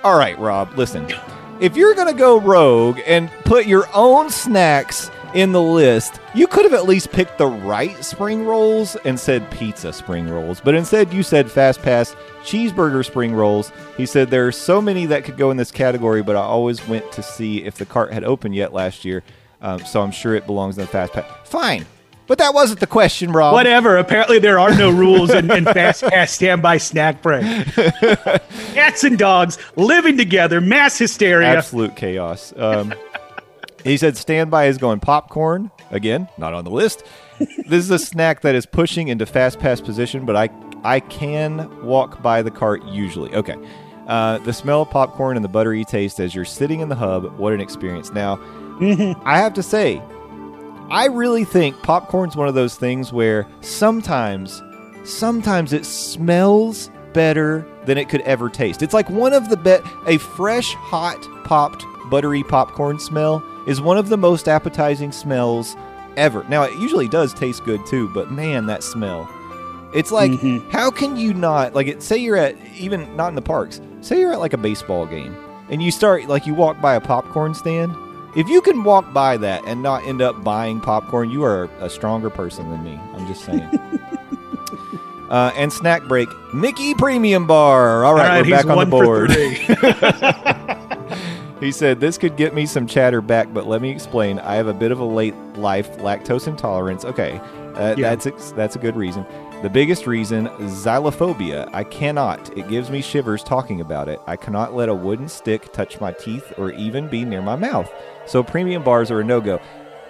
[0.03, 1.07] All right, Rob, listen
[1.59, 6.47] if you're going to go rogue and put your own snacks in the list, you
[6.47, 10.61] could have at least picked the right spring rolls and said pizza spring rolls.
[10.61, 13.71] But instead, you said fast pass cheeseburger spring rolls.
[13.97, 16.87] He said there are so many that could go in this category, but I always
[16.87, 19.23] went to see if the cart had opened yet last year.
[19.61, 21.25] Um, so I'm sure it belongs in the fast pass.
[21.43, 21.85] Fine.
[22.27, 23.53] But that wasn't the question, Rob.
[23.53, 23.97] Whatever.
[23.97, 27.43] Apparently, there are no rules in, in fast pass standby snack break.
[28.73, 31.49] Cats and dogs living together, mass hysteria.
[31.49, 32.51] Absolute chaos.
[32.57, 32.95] Um,
[33.85, 35.71] he said standby is going popcorn.
[35.91, 37.03] Again, not on the list.
[37.39, 40.49] This is a snack that is pushing into fast pass position, but I
[40.83, 43.33] I can walk by the cart usually.
[43.33, 43.55] Okay.
[44.07, 47.37] Uh, the smell of popcorn and the buttery taste as you're sitting in the hub,
[47.37, 48.11] what an experience.
[48.11, 48.39] Now,
[49.25, 50.01] I have to say,
[50.89, 54.61] I really think popcorn's one of those things where sometimes,
[55.03, 58.83] sometimes it smells better than it could ever taste.
[58.83, 63.97] It's like one of the bet a fresh, hot, popped, buttery popcorn smell is one
[63.97, 65.75] of the most appetizing smells
[66.17, 66.43] ever.
[66.49, 69.29] Now it usually does taste good too, but man, that smell.
[69.93, 70.69] It's like mm-hmm.
[70.69, 73.81] how can you not like it say you're at even not in the parks.
[74.01, 75.35] Say you're at like a baseball game
[75.69, 77.95] and you start like you walk by a popcorn stand
[78.35, 81.89] if you can walk by that and not end up buying popcorn, you are a
[81.89, 82.99] stronger person than me.
[83.13, 83.61] I'm just saying.
[85.29, 88.03] uh, and snack break, Mickey Premium Bar.
[88.03, 90.81] All right, All right we're back on the board.
[91.59, 94.39] he said, This could get me some chatter back, but let me explain.
[94.39, 97.05] I have a bit of a late life lactose intolerance.
[97.05, 97.39] Okay,
[97.75, 98.15] uh, yeah.
[98.15, 99.25] that's, a, that's a good reason.
[99.61, 101.69] The biggest reason, xylophobia.
[101.73, 102.55] I cannot.
[102.57, 104.19] It gives me shivers talking about it.
[104.27, 107.91] I cannot let a wooden stick touch my teeth or even be near my mouth.
[108.25, 109.59] So premium bars are a no go.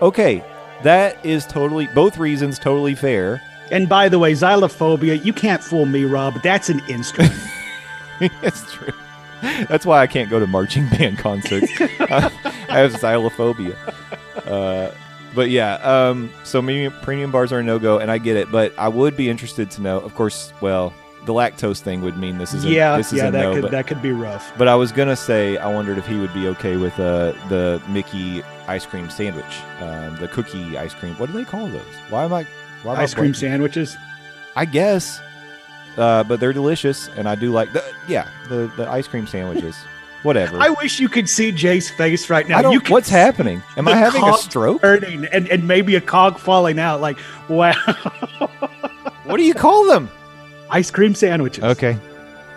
[0.02, 0.44] Okay,
[0.84, 3.42] that is totally, both reasons totally fair.
[3.72, 6.42] And by the way, xylophobia, you can't fool me, Rob.
[6.44, 7.34] That's an instrument.
[8.20, 8.94] it's true.
[9.70, 11.72] That's why I can't go to marching band concerts.
[11.80, 12.30] I
[12.70, 13.76] have xylophobia.
[14.46, 14.92] Uh,
[15.34, 18.52] but yeah, um, so maybe premium bars are a no go, and I get it.
[18.52, 20.54] But I would be interested to know, of course.
[20.62, 20.94] Well,
[21.26, 23.54] the lactose thing would mean this is a, yeah, this is yeah, a that no.
[23.54, 24.52] Could, but, that could be rough.
[24.58, 27.82] But I was gonna say I wondered if he would be okay with uh, the
[27.90, 29.44] Mickey ice cream sandwich,
[29.80, 31.16] um, the cookie ice cream.
[31.16, 31.82] What do they call those?
[32.10, 32.46] Why am I?
[32.84, 33.98] Why am ice I cream sandwiches.
[34.56, 35.20] I guess,
[35.98, 39.76] uh, but they're delicious, and I do like the yeah the the ice cream sandwiches.
[40.24, 40.58] Whatever.
[40.60, 42.72] I wish you could see Jay's face right now.
[42.72, 43.62] You what's happening?
[43.78, 44.82] Am I having a stroke?
[44.82, 47.00] Turning and, and maybe a cog falling out.
[47.00, 47.74] Like, wow.
[49.26, 50.10] what do you call them?
[50.70, 51.64] ice cream sandwiches.
[51.64, 51.98] Okay.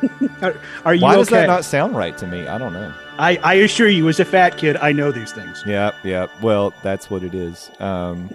[0.42, 1.18] Are, are you Why okay?
[1.18, 2.46] does that not sound right to me?
[2.46, 2.94] I don't know.
[3.18, 5.64] I, I assure you, as a fat kid, I know these things.
[5.66, 6.28] Yeah, yeah.
[6.40, 7.68] Well, that's what it is.
[7.80, 8.30] Um,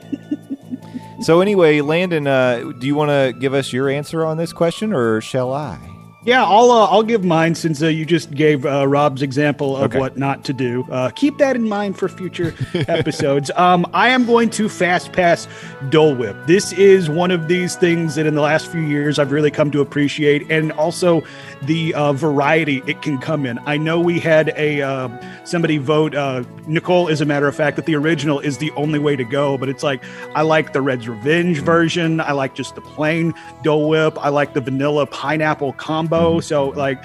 [1.24, 4.94] so anyway, Landon, uh, do you want to give us your answer on this question,
[4.94, 5.80] or shall I?
[6.26, 9.84] Yeah, I'll uh, I'll give mine since uh, you just gave uh, Rob's example of
[9.92, 10.00] Okay.
[10.00, 10.86] what not to do.
[10.90, 12.56] Uh, keep that in mind for future
[12.88, 13.52] episodes.
[13.58, 15.50] Um, I am going to fast pass
[15.90, 16.38] Dole Whip.
[16.48, 19.70] This is one of these things that in the last few years I've really come
[19.72, 21.24] to appreciate, and also
[21.66, 23.60] the uh, variety it can come in.
[23.66, 25.10] I know we had a uh,
[25.46, 29.00] somebody vote uh, Nicole, as a matter of fact, that the original is the only
[29.00, 29.58] way to go.
[29.58, 30.04] But it's like
[30.36, 32.20] I like the Red's Revenge version.
[32.22, 33.34] I like just the plain
[33.64, 34.18] Dole Whip.
[34.20, 36.40] I like the vanilla pineapple combo.
[36.40, 37.04] So like.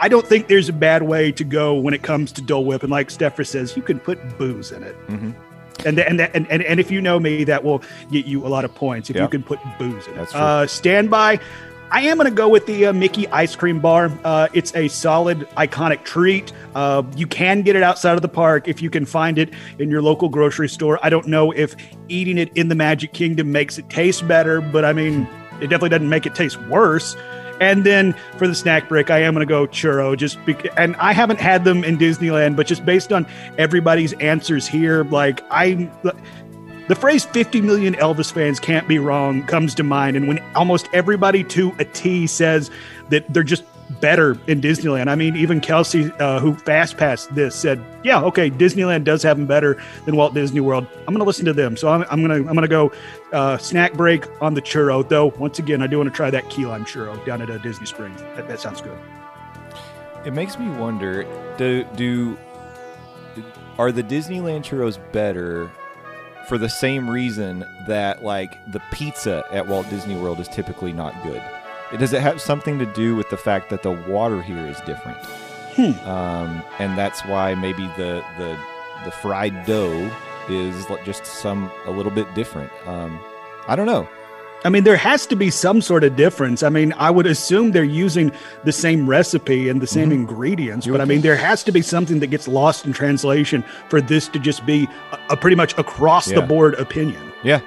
[0.00, 2.84] I don't think there's a bad way to go when it comes to Dole Whip,
[2.84, 5.34] and like Steffer says, you can put booze in it, Mhm.
[5.84, 7.82] and and, and and and if you know me, that will
[8.12, 9.22] get you a lot of points if Yeah.
[9.22, 10.16] you can put booze in it.
[10.16, 10.40] That's true.
[10.40, 11.40] Uh, standby.
[11.90, 14.12] I am going to go with the uh, Mickey ice cream bar.
[14.22, 16.52] Uh, it's a solid, iconic treat.
[16.74, 19.90] Uh, you can get it outside of the park if you can find it in
[19.90, 20.98] your local grocery store.
[21.02, 21.74] I don't know if
[22.08, 25.26] eating it in the Magic Kingdom makes it taste better, but I mean,
[25.62, 27.16] it definitely doesn't make it taste worse.
[27.60, 30.16] And then for the snack break, I am going to go churro.
[30.16, 33.26] Just bec- and I haven't had them in Disneyland, but just based on
[33.56, 35.90] everybody's answers here, like I,
[36.88, 40.16] the phrase 50 million Elvis fans can't be wrong comes to mind.
[40.16, 42.70] And when almost everybody to a T says
[43.10, 43.62] that they're just
[44.00, 48.50] better in Disneyland, I mean, even Kelsey, uh, who fast passed this, said, "Yeah, okay,
[48.50, 51.76] Disneyland does have them better than Walt Disney World." I'm going to listen to them,
[51.76, 52.92] so I'm, I'm going to I'm going to go
[53.32, 55.06] uh, snack break on the churro.
[55.06, 57.58] Though once again, I do want to try that key lime churro down at uh,
[57.58, 58.20] Disney Springs.
[58.36, 58.98] That, that sounds good.
[60.24, 61.26] It makes me wonder:
[61.58, 62.38] do do
[63.78, 65.70] are the Disneyland churros better
[66.48, 71.14] for the same reason that like the pizza at Walt Disney World is typically not
[71.22, 71.42] good?
[71.98, 75.18] Does it have something to do with the fact that the water here is different?
[76.06, 78.58] Um, and that's why maybe the the
[79.04, 80.10] the fried dough
[80.48, 82.72] is just some a little bit different.
[82.86, 83.20] Um,
[83.68, 84.08] I don't know.
[84.64, 86.64] I mean, there has to be some sort of difference.
[86.64, 88.32] I mean, I would assume they're using
[88.64, 92.18] the same recipe and the same ingredients, but I mean, there has to be something
[92.20, 96.74] that gets lost in translation for this to just be a, a pretty much across-the-board
[96.74, 97.32] opinion.
[97.44, 97.60] Yeah,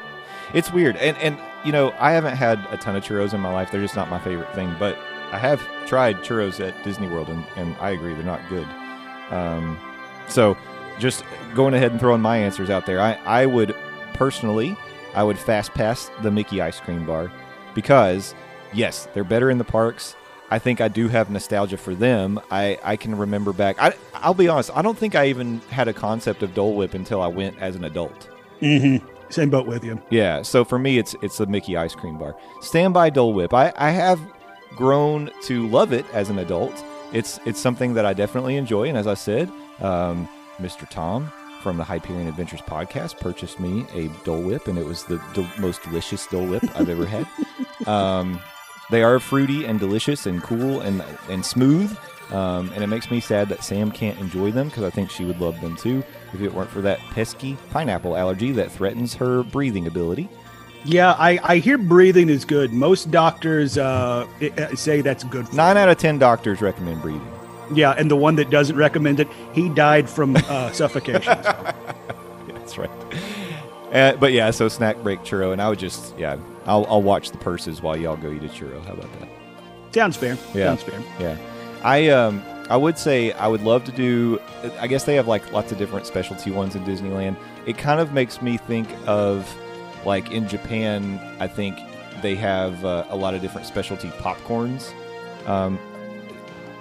[0.53, 3.53] it's weird, and and you know I haven't had a ton of churros in my
[3.53, 3.71] life.
[3.71, 4.97] They're just not my favorite thing, but
[5.31, 8.67] I have tried churros at Disney World, and, and I agree they're not good.
[9.29, 9.79] Um,
[10.27, 10.57] so
[10.99, 11.23] just
[11.55, 13.73] going ahead and throwing my answers out there, I I would
[14.13, 14.75] personally
[15.13, 17.31] I would fast pass the Mickey ice cream bar
[17.73, 18.33] because
[18.73, 20.15] yes, they're better in the parks.
[20.49, 22.39] I think I do have nostalgia for them.
[22.51, 23.81] I, I can remember back.
[23.81, 24.69] I, I'll be honest.
[24.75, 27.77] I don't think I even had a concept of Dole Whip until I went as
[27.77, 28.29] an adult.
[28.61, 29.07] Mm-hmm.
[29.29, 30.01] Same boat with you.
[30.09, 32.35] Yeah, so for me, it's it's the Mickey ice cream bar.
[32.59, 33.53] Standby Dole Whip.
[33.53, 34.19] I, I have
[34.75, 36.83] grown to love it as an adult.
[37.13, 39.49] It's it's something that I definitely enjoy, and as I said,
[39.79, 40.27] um,
[40.59, 40.87] Mr.
[40.89, 41.31] Tom
[41.61, 45.49] from the Hyperion Adventures podcast purchased me a Dole Whip, and it was the del-
[45.59, 47.27] most delicious Dole Whip I've ever had.
[47.87, 48.39] Um,
[48.91, 51.97] they are fruity and delicious and cool and and smooth.
[52.31, 55.25] Um, and it makes me sad that Sam can't enjoy them because I think she
[55.25, 59.41] would love them too if it weren't for that pesky pineapple allergy that threatens her
[59.43, 60.29] breathing ability.
[60.85, 62.71] Yeah, I, I hear breathing is good.
[62.71, 65.47] Most doctors uh, uh, say that's good.
[65.49, 67.27] For Nine out of ten doctors recommend breathing.
[67.73, 71.43] Yeah, and the one that doesn't recommend it, he died from uh, suffocation.
[71.43, 71.73] So.
[72.47, 72.89] That's right.
[73.91, 77.31] Uh, but yeah, so snack break churro, and I would just yeah, I'll, I'll watch
[77.31, 78.83] the purses while y'all go eat a churro.
[78.85, 79.29] How about that?
[79.93, 80.37] Sounds fair.
[80.53, 80.75] Yeah.
[80.75, 81.01] Sounds fair.
[81.19, 81.37] Yeah,
[81.83, 84.39] I um I would say I would love to do.
[84.79, 87.35] I guess they have like lots of different specialty ones in Disneyland.
[87.65, 89.53] It kind of makes me think of
[90.05, 91.19] like in Japan.
[91.41, 91.77] I think
[92.21, 94.93] they have uh, a lot of different specialty popcorns.
[95.47, 95.77] Um,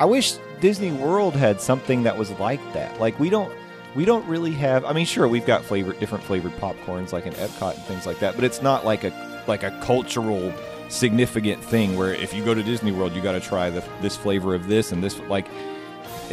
[0.00, 2.98] I wish Disney World had something that was like that.
[2.98, 3.52] Like we don't
[3.94, 7.34] we don't really have I mean sure we've got flavor different flavored popcorns like in
[7.34, 10.52] Epcot and things like that, but it's not like a like a cultural
[10.88, 14.16] significant thing where if you go to Disney World you got to try the, this
[14.16, 15.46] flavor of this and this like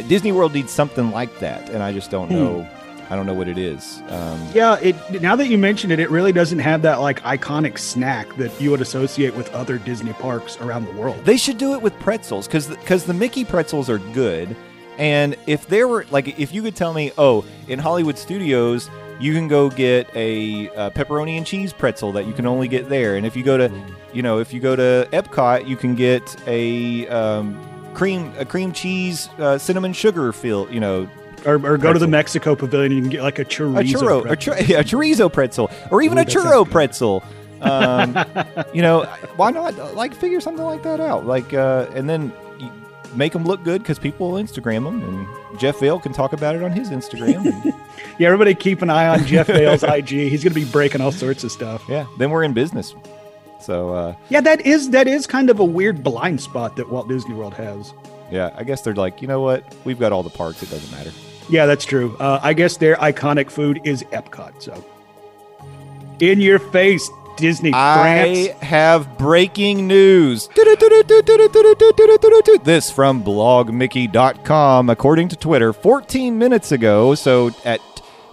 [0.08, 2.34] Disney World needs something like that and I just don't hmm.
[2.34, 2.68] know
[3.10, 4.02] I don't know what it is.
[4.08, 7.78] Um, Yeah, it now that you mention it, it really doesn't have that like iconic
[7.78, 11.24] snack that you would associate with other Disney parks around the world.
[11.24, 14.54] They should do it with pretzels because because the Mickey pretzels are good,
[14.98, 18.90] and if there were like if you could tell me, oh, in Hollywood Studios
[19.20, 22.88] you can go get a, uh pepperoni and cheese pretzel that you can only get
[22.88, 23.68] there, and if you go to,
[24.12, 27.58] you know, if you go to Epcot, you can get a um,
[27.94, 31.08] cream a cream cheese uh, cinnamon sugar feel, you know,
[31.46, 33.78] Or, or go to the Mexico Pavilion, you can get like a chorizo.
[33.80, 34.54] a churro, a, pretzel.
[34.54, 37.22] chur- yeah, a chorizo pretzel, or even Ooh, a churro pretzel.
[37.60, 38.16] Um,
[38.74, 39.04] you know,
[39.36, 39.94] why not?
[39.94, 41.26] Like, figure something like that out.
[41.26, 42.32] Like, uh, and then
[43.14, 46.54] make them look good because people will Instagram them, and Jeff Vahle can talk about
[46.56, 47.46] it on his Instagram.
[47.46, 47.74] And,
[48.18, 50.08] Yeah, everybody keep an eye on Jeff Vahle's IG.
[50.08, 51.84] He's going to be breaking all sorts of stuff.
[51.88, 52.94] yeah, then we're in business.
[53.60, 57.08] So, uh, Yeah, that is that is kind of a weird blind spot that Walt
[57.08, 57.92] Disney World has.
[58.30, 59.62] yeah, I guess they're like, you know what?
[59.84, 60.62] We've got all the parks.
[60.64, 61.12] It doesn't matter.
[61.48, 62.16] Yeah, that's true.
[62.18, 64.62] Uh, I guess their iconic food is Epcot.
[64.62, 64.84] So,
[66.20, 68.62] in your face, Disney I France.
[68.62, 70.48] have breaking news.
[72.64, 74.90] This from blogmickey.com.
[74.90, 77.80] According to Twitter, 14 minutes ago, so at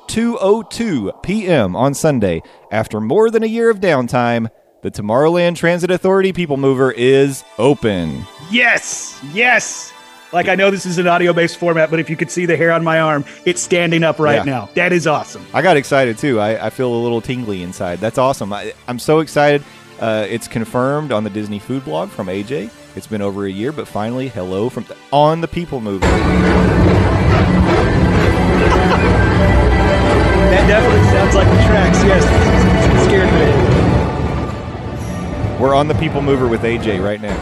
[0.08, 1.76] 2:02 p.m.
[1.76, 2.42] on Sunday,
[2.72, 4.50] after more than a year of downtime,
[4.82, 8.26] the Tomorrowland Transit Authority People Mover is open.
[8.52, 9.92] Yes, yes.
[10.36, 12.74] Like I know this is an audio-based format, but if you could see the hair
[12.74, 14.44] on my arm, it's standing up right Yeah.
[14.44, 14.70] now.
[14.74, 15.46] That is awesome.
[15.54, 16.42] I got excited too.
[16.42, 18.00] I, I feel a little tingly inside.
[18.02, 18.52] That's awesome.
[18.52, 19.64] I, I'm so excited.
[19.98, 22.70] Uh, it's confirmed on the Disney Food blog from AJ.
[22.98, 26.06] It's been over a year, but finally, hello from on the People Mover.
[30.50, 32.04] That definitely sounds like the tracks.
[32.04, 32.24] Yes,
[32.92, 33.32] it scared
[35.56, 35.62] me.
[35.62, 37.36] We're on the People Mover with AJ right now.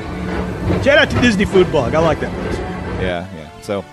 [0.83, 1.93] Shout out to Disney Food Blog.
[1.95, 2.31] I like that.
[3.01, 3.49] Yeah, yeah.
[3.61, 3.83] So,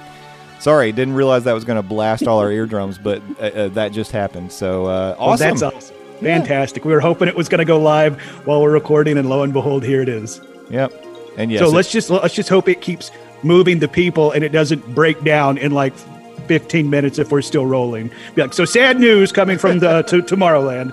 [0.59, 3.93] sorry, didn't realize that was going to blast all our eardrums, but uh, uh, that
[3.93, 4.53] just happened.
[4.53, 5.49] So, uh, Well, awesome.
[5.59, 5.97] that's awesome.
[6.21, 6.85] Fantastic.
[6.85, 9.53] We were hoping it was going to go live while we're recording, and lo and
[9.53, 10.41] behold, here it is.
[10.69, 10.93] Yep.
[11.39, 13.11] And yes, so let's just let's just hope it keeps
[13.43, 15.95] moving the people and it doesn't break down in like
[16.47, 18.11] 15 minutes if we're still rolling.
[18.35, 20.93] Be like, so sad news coming from the to Tomorrowland.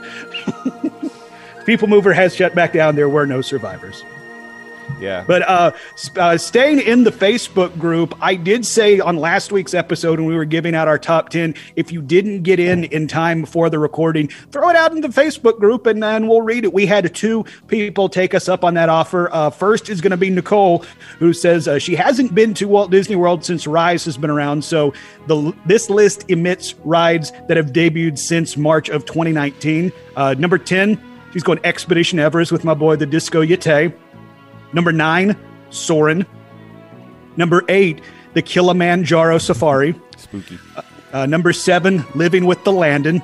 [1.65, 2.95] People Mover has shut back down.
[2.95, 4.01] There were no survivors.
[4.99, 5.23] Yeah.
[5.27, 5.71] But uh,
[6.15, 10.35] uh, staying in the Facebook group, I did say on last week's episode when we
[10.35, 13.79] were giving out our top 10, if you didn't get in in time for the
[13.79, 16.73] recording, throw it out in the Facebook group and then we'll read it.
[16.73, 19.29] We had two people take us up on that offer.
[19.31, 20.83] Uh, first is going to be Nicole,
[21.19, 24.63] who says uh, she hasn't been to Walt Disney World since Rise has been around.
[24.63, 24.93] So
[25.27, 29.91] the this list emits rides that have debuted since March of 2019.
[30.15, 30.99] Uh, number 10,
[31.33, 33.93] she's going Expedition Everest with my boy, the Disco Yeti.
[34.73, 35.35] Number nine,
[35.69, 36.25] Soarin'.
[37.35, 38.01] Number eight,
[38.33, 39.95] the Kilimanjaro Safari.
[40.17, 40.57] Spooky.
[41.13, 43.21] Uh, number seven, Living with the Landon.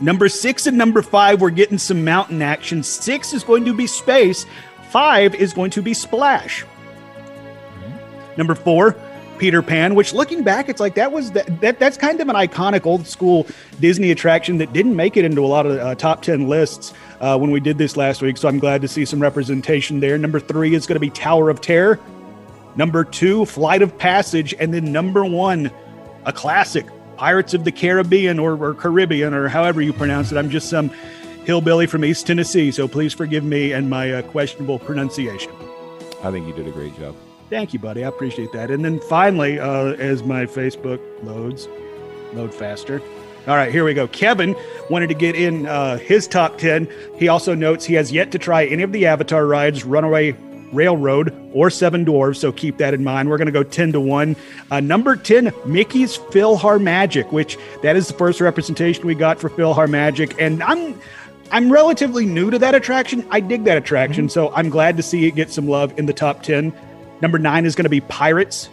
[0.00, 2.82] Number six and number five, we're getting some mountain action.
[2.82, 4.46] Six is going to be Space.
[4.90, 6.64] Five is going to be Splash.
[8.36, 8.96] Number four,
[9.40, 9.96] Peter Pan.
[9.96, 13.06] Which, looking back, it's like that was that, that that's kind of an iconic old
[13.06, 13.46] school
[13.80, 17.36] Disney attraction that didn't make it into a lot of uh, top ten lists uh,
[17.36, 18.36] when we did this last week.
[18.36, 20.16] So I'm glad to see some representation there.
[20.18, 21.98] Number three is going to be Tower of Terror.
[22.76, 25.72] Number two, Flight of Passage, and then number one,
[26.24, 26.86] a classic,
[27.16, 30.38] Pirates of the Caribbean or, or Caribbean or however you pronounce it.
[30.38, 30.90] I'm just some
[31.44, 35.50] hillbilly from East Tennessee, so please forgive me and my uh, questionable pronunciation.
[36.22, 37.16] I think you did a great job.
[37.50, 38.04] Thank you, buddy.
[38.04, 38.70] I appreciate that.
[38.70, 41.68] And then finally, uh, as my Facebook loads,
[42.32, 43.02] load faster.
[43.48, 44.06] All right, here we go.
[44.06, 44.54] Kevin
[44.88, 46.88] wanted to get in uh, his top 10.
[47.16, 50.36] He also notes he has yet to try any of the Avatar rides, Runaway
[50.72, 52.36] Railroad, or Seven Dwarves.
[52.36, 53.28] so keep that in mind.
[53.28, 54.36] We're going to go 10 to 1.
[54.70, 60.36] Uh, number 10, Mickey's PhilharMagic, which that is the first representation we got for PhilharMagic.
[60.38, 61.00] And I'm.
[61.52, 63.26] I'm relatively new to that attraction.
[63.28, 66.12] I dig that attraction, so I'm glad to see it get some love in the
[66.12, 66.72] top 10.
[67.20, 68.68] Number nine is going to be Pirates.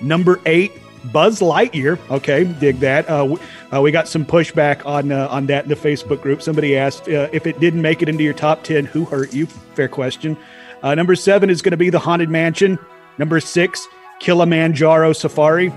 [0.00, 0.72] Number eight,
[1.12, 1.98] Buzz Lightyear.
[2.10, 3.08] Okay, dig that.
[3.08, 3.38] Uh, we,
[3.76, 6.42] uh, we got some pushback on uh, on that in the Facebook group.
[6.42, 9.46] Somebody asked uh, if it didn't make it into your top 10, who hurt you?
[9.46, 10.36] Fair question.
[10.82, 12.78] Uh, number seven is going to be The Haunted Mansion.
[13.18, 13.86] Number six,
[14.20, 15.72] Kilimanjaro Safari.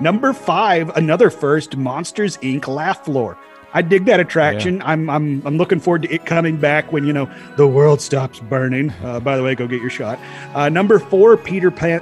[0.00, 2.66] Number five, another first, Monsters Inc.
[2.66, 3.38] Laugh Floor.
[3.74, 4.82] I dig that attraction.
[4.82, 8.40] I'm, I'm I'm looking forward to it coming back when you know the world stops
[8.40, 8.92] burning.
[9.02, 10.18] Uh, by the way, go get your shot.
[10.54, 12.00] Uh, number four, Peter Pan.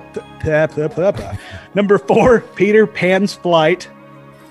[1.75, 3.89] number four, Peter Pan's Flight.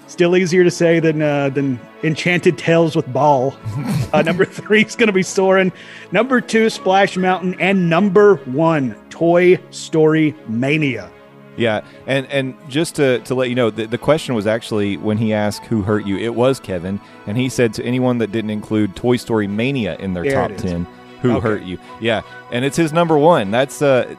[0.08, 3.58] Still easier to say than uh, than Enchanted Tales with Belle.
[4.12, 5.72] Uh, number three is going to be Soarin'.
[6.12, 11.12] Number two, Splash Mountain, and number one, Toy Story Mania.
[11.60, 15.18] Yeah, and and just to, to let you know, the, the question was actually when
[15.18, 18.52] he asked who hurt you, it was Kevin, and he said to anyone that didn't
[18.52, 20.72] include Toy Story Mania in their There top it is.
[20.72, 20.88] ten,
[21.22, 21.42] who Okay.
[21.48, 21.78] hurt you?
[22.00, 23.52] Yeah, and it's his number one.
[23.52, 24.16] That's uh,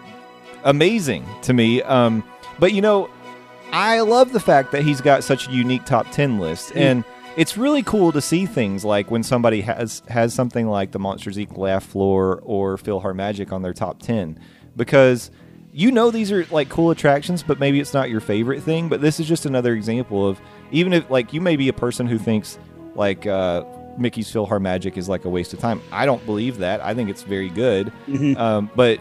[0.64, 1.82] amazing to me.
[1.82, 2.22] Um,
[2.58, 3.08] but you know,
[3.72, 7.04] I love the fact that he's got such a unique top ten list, and
[7.36, 11.36] it's really cool to see things like when somebody has has something like the Monsters
[11.36, 11.56] Inc.
[11.56, 14.38] Laugh Floor or PhilharMagic on their top ten,
[14.76, 15.30] because
[15.72, 18.88] you know these are like cool attractions, but maybe it's not your favorite thing.
[18.88, 20.40] But this is just another example of
[20.70, 22.58] even if like you may be a person who thinks
[22.94, 23.64] like uh,
[23.98, 25.80] Mickey's PhilharMagic is like a waste of time.
[25.92, 26.80] I don't believe that.
[26.80, 27.92] I think it's very good.
[28.36, 28.98] Um, but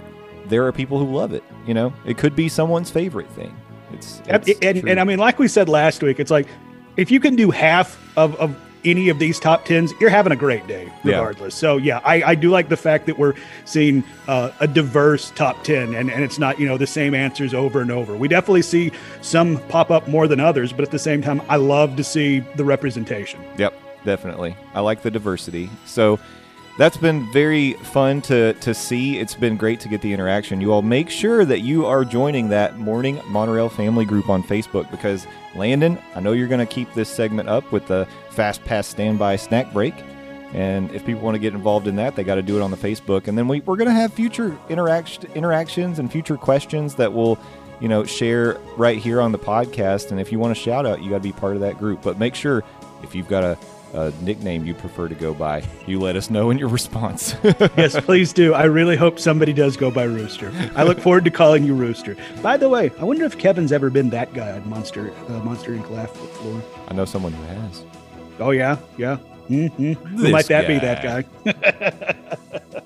[0.47, 1.43] there are people who love it.
[1.65, 3.55] You know, it could be someone's favorite thing.
[3.93, 4.89] It's, And, it's and, true.
[4.91, 6.47] and I mean, like we said last week, it's like
[6.97, 8.55] if you can do half of, of
[8.85, 11.17] any of these top tens, you're having a great day, Yeah.
[11.17, 11.55] regardless.
[11.55, 13.33] So yeah, I, I do like the fact that we're
[13.65, 17.53] seeing uh, a diverse top ten, and, and it's not you know the same answers
[17.53, 18.15] over and over.
[18.15, 21.57] We definitely see some pop up more than others, but at the same time, I
[21.57, 23.39] love to see the representation.
[23.57, 23.73] Yep,
[24.05, 24.55] definitely.
[24.73, 25.69] I like the diversity.
[25.85, 26.19] So
[26.77, 29.17] that's been very fun to to see.
[29.19, 30.61] It's been great to get the interaction.
[30.61, 34.89] You all make sure that you are joining that Morning Monorail family group on Facebook
[34.89, 38.07] because Landon, I know you're going to keep this segment up with the
[38.39, 39.93] Fast Pass Standby Snack Break.
[40.53, 42.71] And if people want to get involved in that, they got to do it on
[42.71, 43.27] the Facebook.
[43.27, 47.37] And then we, we're going to have future interact- interactions and future questions that we'll,
[47.81, 50.11] you know, share right here on the podcast.
[50.11, 52.01] And if you want to shout out, you got to be part of that group.
[52.01, 52.63] But make sure
[53.03, 53.57] if you've got a,
[53.93, 57.35] a nickname you prefer to go by, you let us know in your response.
[57.43, 58.53] yes, please do.
[58.53, 60.53] I really hope somebody does go by Rooster.
[60.77, 62.15] I look forward to calling you Rooster.
[62.41, 65.73] By the way, I wonder if Kevin's ever been that guy on Monster uh, Monster
[65.73, 65.89] Inc.
[65.89, 66.63] Laugh Floor.
[66.87, 67.83] I know someone who has.
[68.39, 69.17] Oh yeah, yeah.
[69.47, 70.79] hmm Who might that be?
[70.79, 71.25] That guy.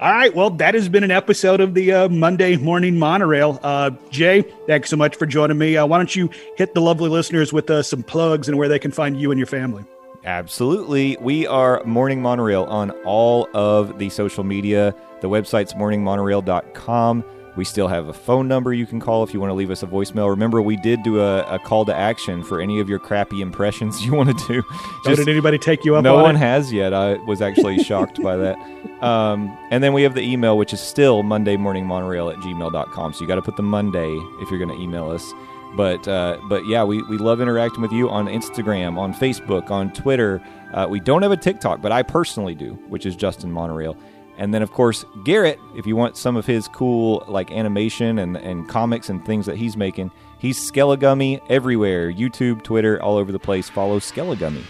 [0.00, 0.34] All right.
[0.34, 3.60] Well, that has been an episode of the uh, Monday Morning Monorail.
[3.62, 5.76] Uh, Jay, thanks so much for joining me.
[5.76, 8.78] Uh, why don't you hit the lovely listeners with uh, some plugs and where they
[8.78, 9.84] can find you and your family?
[10.24, 11.18] Absolutely.
[11.20, 14.94] We are Morning Monorail on all of the social media.
[15.20, 17.24] The website's morningmonorail.com.
[17.56, 19.82] We still have a phone number you can call if you want to leave us
[19.82, 20.28] a voicemail.
[20.30, 24.02] Remember, we did do a, a call to action for any of your crappy impressions
[24.04, 24.62] you want to do.
[25.04, 26.40] So did anybody take you up no on one it?
[26.40, 26.94] has yet.
[26.94, 28.56] I was actually shocked by that.
[29.02, 33.12] Um, and then we have the email, which is still Monday Morning Monorail at gmail.com.
[33.12, 35.32] So you got to put the Monday if you're going to email us.
[35.76, 39.92] But uh, but yeah, we, we love interacting with you on Instagram, on Facebook, on
[39.92, 40.42] Twitter.
[40.74, 43.96] Uh, we don't have a TikTok, but I personally do, which is Justin Monorail.
[44.40, 48.36] And then of course Garrett, if you want some of his cool like animation and,
[48.36, 52.10] and comics and things that he's making, he's Skelligummy everywhere.
[52.10, 53.68] YouTube, Twitter, all over the place.
[53.68, 54.64] Follow Skelligummy.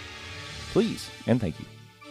[0.73, 1.67] Please and thank you.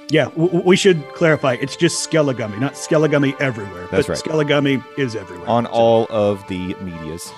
[0.10, 1.54] Yeah, w- we should clarify.
[1.62, 3.88] It's just Skelligummy, not Skelligummy everywhere.
[3.92, 4.24] That's but right.
[4.24, 5.48] Skelligummy is everywhere.
[5.48, 7.32] on all of the medias.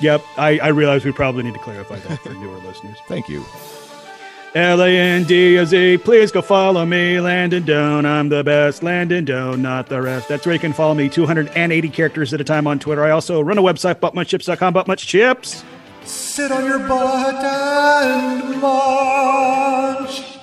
[0.00, 2.96] Yep, I, I realize we probably need to clarify that for newer listeners.
[3.08, 3.44] Thank you.
[4.54, 5.98] L A N D O Z.
[5.98, 8.04] Please go follow me, Landon Doan.
[8.04, 10.28] I'm the best, Landon Doan, not the rest.
[10.28, 13.02] That's where you can follow me 280 characters at a time on Twitter.
[13.02, 15.64] I also run a website, buttmunchchips.com, buttmunchchips.
[16.04, 20.41] Sit on your butt and munch.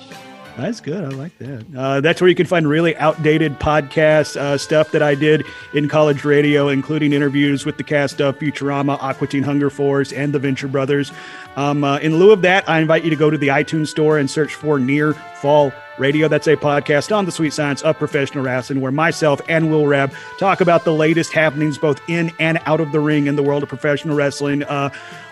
[0.60, 1.04] That's good.
[1.04, 1.64] I like that.
[1.76, 5.44] Uh, that's where you can find really outdated podcast uh, stuff that I did
[5.74, 10.32] in college radio, including interviews with the cast of Futurama, Aqua Teen Hunger Force, and
[10.32, 11.12] the Venture Brothers.
[11.56, 14.18] Um, uh, in lieu of that, I invite you to go to the iTunes store
[14.18, 16.26] and search for Near Fall Radio.
[16.26, 20.12] That's a podcast on the sweet science of professional wrestling where myself and Will Rab
[20.38, 23.62] talk about the latest happenings both in and out of the ring in the world
[23.62, 24.62] of professional wrestling.
[24.64, 24.90] Uh,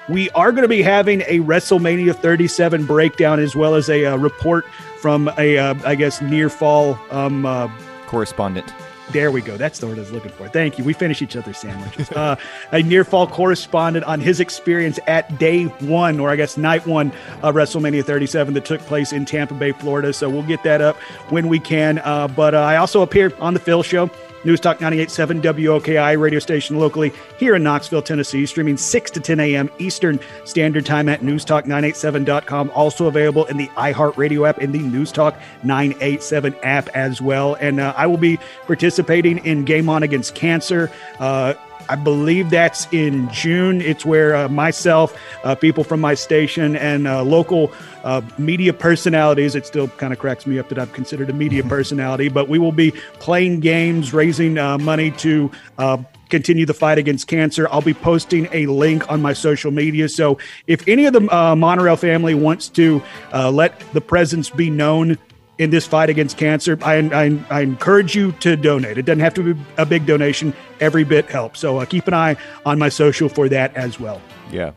[0.09, 4.17] we are going to be having a WrestleMania 37 breakdown as well as a uh,
[4.17, 4.67] report
[5.01, 6.99] from a, uh, I guess, near fall.
[7.11, 7.69] Um, uh,
[8.07, 8.73] Correspondent.
[9.13, 9.57] There we go.
[9.57, 10.49] That's the word I was looking for.
[10.49, 10.85] Thank you.
[10.85, 12.11] We finish each other's sandwiches.
[12.13, 12.37] uh,
[12.73, 17.13] a near fall correspondent on his experience at day one, or I guess night one
[17.43, 20.13] of WrestleMania 37 that took place in Tampa Bay, Florida.
[20.13, 20.97] So we'll get that up
[21.31, 21.99] when we can.
[21.99, 24.11] Uh, but uh, I also appear on the Phil Show.
[24.49, 29.41] News Talk 98.7 WOKI radio station locally here in Knoxville, Tennessee, streaming 6 to 10
[29.41, 29.71] a.m.
[29.79, 32.71] Eastern Standard Time at newstalk987.com.
[32.75, 37.57] Also available in the iHeartRadio app and the News Talk 987 app as well.
[37.57, 40.91] And uh, I will be participating in Game On Against Cancer.
[41.19, 41.53] Uh,
[41.89, 43.81] I believe that's in June.
[43.81, 47.73] It's where uh, myself, uh, people from my station, and uh, local
[48.05, 49.55] uh, media personalities.
[49.55, 52.59] It still kind of cracks me up that I'm considered a media personality, but we
[52.59, 55.51] will be playing games, raising uh, money to.
[55.77, 55.99] Uh,
[56.31, 57.67] Continue the fight against cancer.
[57.71, 60.11] I'll be posting a link on my social media.
[60.11, 63.03] So, if any of the uh, Monorail family wants to
[63.33, 65.17] uh, let the presence be known
[65.59, 68.97] in this fight against cancer, I, I, I encourage you to donate.
[68.97, 71.61] It doesn't have to be a big donation, every bit helps.
[71.61, 74.21] So uh, keep an eye on my social for that as well.
[74.51, 74.73] Yeah.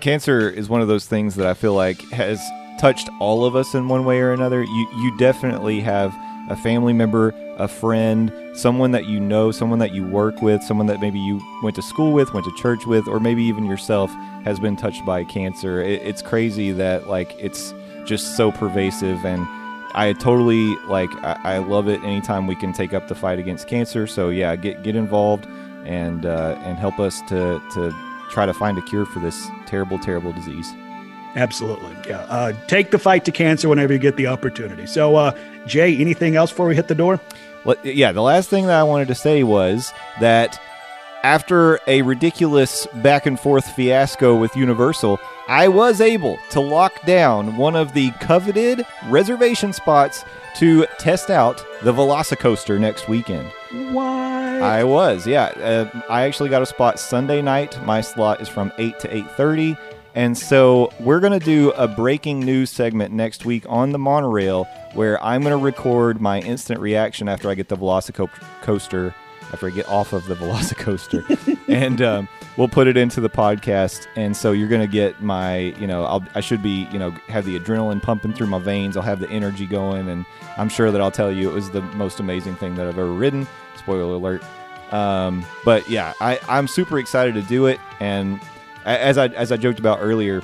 [0.00, 2.40] Cancer is one of those things that I feel like has
[2.80, 4.62] touched all of us in one way or another.
[4.62, 6.14] You you definitely have
[6.48, 10.86] a family member, a friend, someone that you know, someone that you work with, someone
[10.86, 14.10] that maybe you went to school with, went to church with, or maybe even yourself
[14.44, 15.82] has been touched by cancer.
[15.82, 17.74] It, it's crazy that like it's
[18.04, 19.46] just so pervasive and
[19.98, 23.66] I totally like I, I love it anytime we can take up the fight against
[23.66, 24.06] cancer.
[24.06, 25.46] So yeah, get get involved
[25.84, 27.92] and uh, and help us to to
[28.30, 30.72] try to find a cure for this terrible, terrible disease.
[31.34, 31.96] Absolutely.
[32.06, 32.20] Yeah.
[32.28, 34.86] Uh, take the fight to cancer whenever you get the opportunity.
[34.86, 37.20] So, uh, Jay, anything else before we hit the door?
[37.64, 40.60] Well, yeah, the last thing that I wanted to say was that
[41.22, 45.18] after a ridiculous back and forth fiasco with Universal,
[45.48, 50.24] I was able to lock down one of the coveted reservation spots
[50.56, 53.48] to test out the Velocicoaster next weekend.
[53.92, 54.04] What?
[54.04, 55.46] I was, yeah.
[55.46, 57.80] Uh, I actually got a spot Sunday night.
[57.84, 59.78] My slot is from 8 to 8:30.
[60.14, 64.64] And so we're going to do a breaking news segment next week on the monorail
[64.94, 69.14] where I'm going to record my instant reaction after I get the Velocicoaster,
[69.52, 71.58] after I get off of the Velocicoaster.
[71.68, 74.06] and um, we'll put it into the podcast.
[74.16, 77.10] And so you're going to get my, you know, I'll, I should be, you know,
[77.28, 78.96] have the adrenaline pumping through my veins.
[78.96, 80.08] I'll have the energy going.
[80.08, 80.24] And
[80.56, 83.12] I'm sure that I'll tell you it was the most amazing thing that I've ever
[83.12, 83.46] ridden.
[83.76, 84.42] Spoiler alert.
[84.92, 87.78] Um, but yeah, I, I'm super excited to do it.
[88.00, 88.40] And
[88.84, 90.42] as I as I joked about earlier,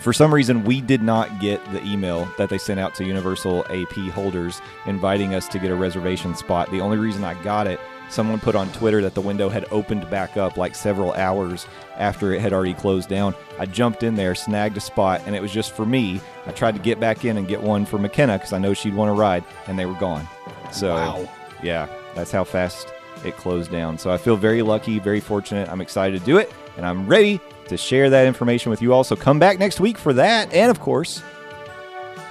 [0.00, 3.64] for some reason we did not get the email that they sent out to Universal
[3.70, 6.70] AP holders inviting us to get a reservation spot.
[6.70, 7.78] The only reason I got it,
[8.12, 11.66] someone put on Twitter that the window had opened back up like several hours
[11.96, 13.34] after it had already closed down.
[13.58, 16.20] I jumped in there, snagged a spot, and it was just for me.
[16.46, 18.94] I tried to get back in and get one for McKenna because I know she'd
[18.94, 20.28] want to ride, and they were gone.
[20.70, 21.28] So, Wow.
[21.62, 22.92] yeah, that's how fast
[23.24, 23.98] it closed down.
[23.98, 25.68] So I feel very lucky, very fortunate.
[25.68, 29.04] I'm excited to do it, and I'm ready to share that information with you all.
[29.04, 31.22] So come back next week for that, and of course,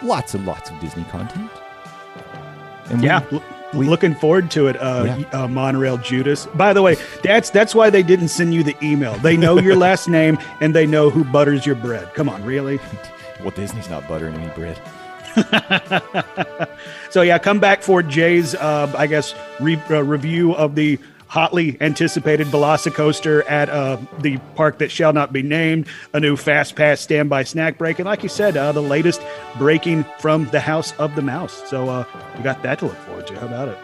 [0.03, 1.49] lots and lots of Disney content.
[2.89, 3.41] And we-
[3.73, 5.43] L- looking forward to it, uh, Yeah.
[5.43, 6.45] uh, Monorail Judas.
[6.55, 9.13] By the way, that's that's why they didn't send you the email.
[9.19, 12.13] They know your last name and they know who butters your bread.
[12.13, 12.79] Come on, really?
[13.41, 14.79] well, Disney's not buttering any bread.
[17.09, 20.97] So yeah, come back for Jay's, uh, I guess, re- uh, review of the
[21.31, 25.87] hotly anticipated Velocicoaster at uh, the park that shall not be named.
[26.13, 29.21] A new Fast Pass standby snack break, and like you said, uh, the latest
[29.57, 31.69] breaking from the House of the Mouse.
[31.69, 32.03] So uh,
[32.35, 33.39] we got that to look forward to.
[33.39, 33.77] How about it?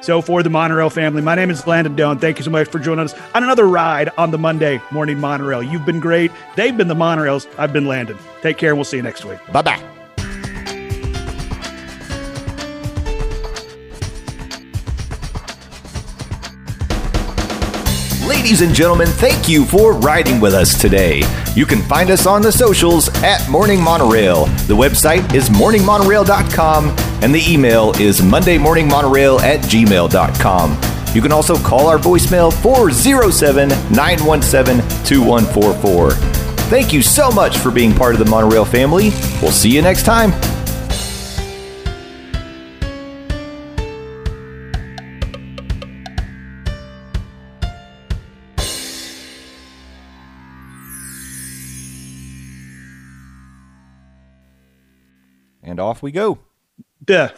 [0.00, 2.18] So for the Monorail family, my name is Landon Doan.
[2.18, 5.62] Thank you so much for joining us on another ride on the Monday morning monorail.
[5.62, 6.32] You've been great.
[6.56, 7.46] They've been the monorails.
[7.58, 8.16] I've been Landon.
[8.40, 9.38] Take care, and we'll see you next week.
[9.52, 9.93] Bye bye.
[18.44, 21.22] Ladies and gentlemen, thank you for riding with us today.
[21.56, 24.44] You can find us on the socials at Morning Monorail.
[24.66, 26.90] The website is morningmonorail.com
[27.22, 31.14] and the email is mondaymorningmonorail at gmail.com.
[31.14, 34.76] You can also call our voicemail 407 917
[35.06, 36.10] 2144.
[36.68, 39.08] Thank you so much for being part of the Monorail family.
[39.40, 40.32] We'll see you next time.
[55.74, 56.38] And off we go.
[57.04, 57.34] Duh.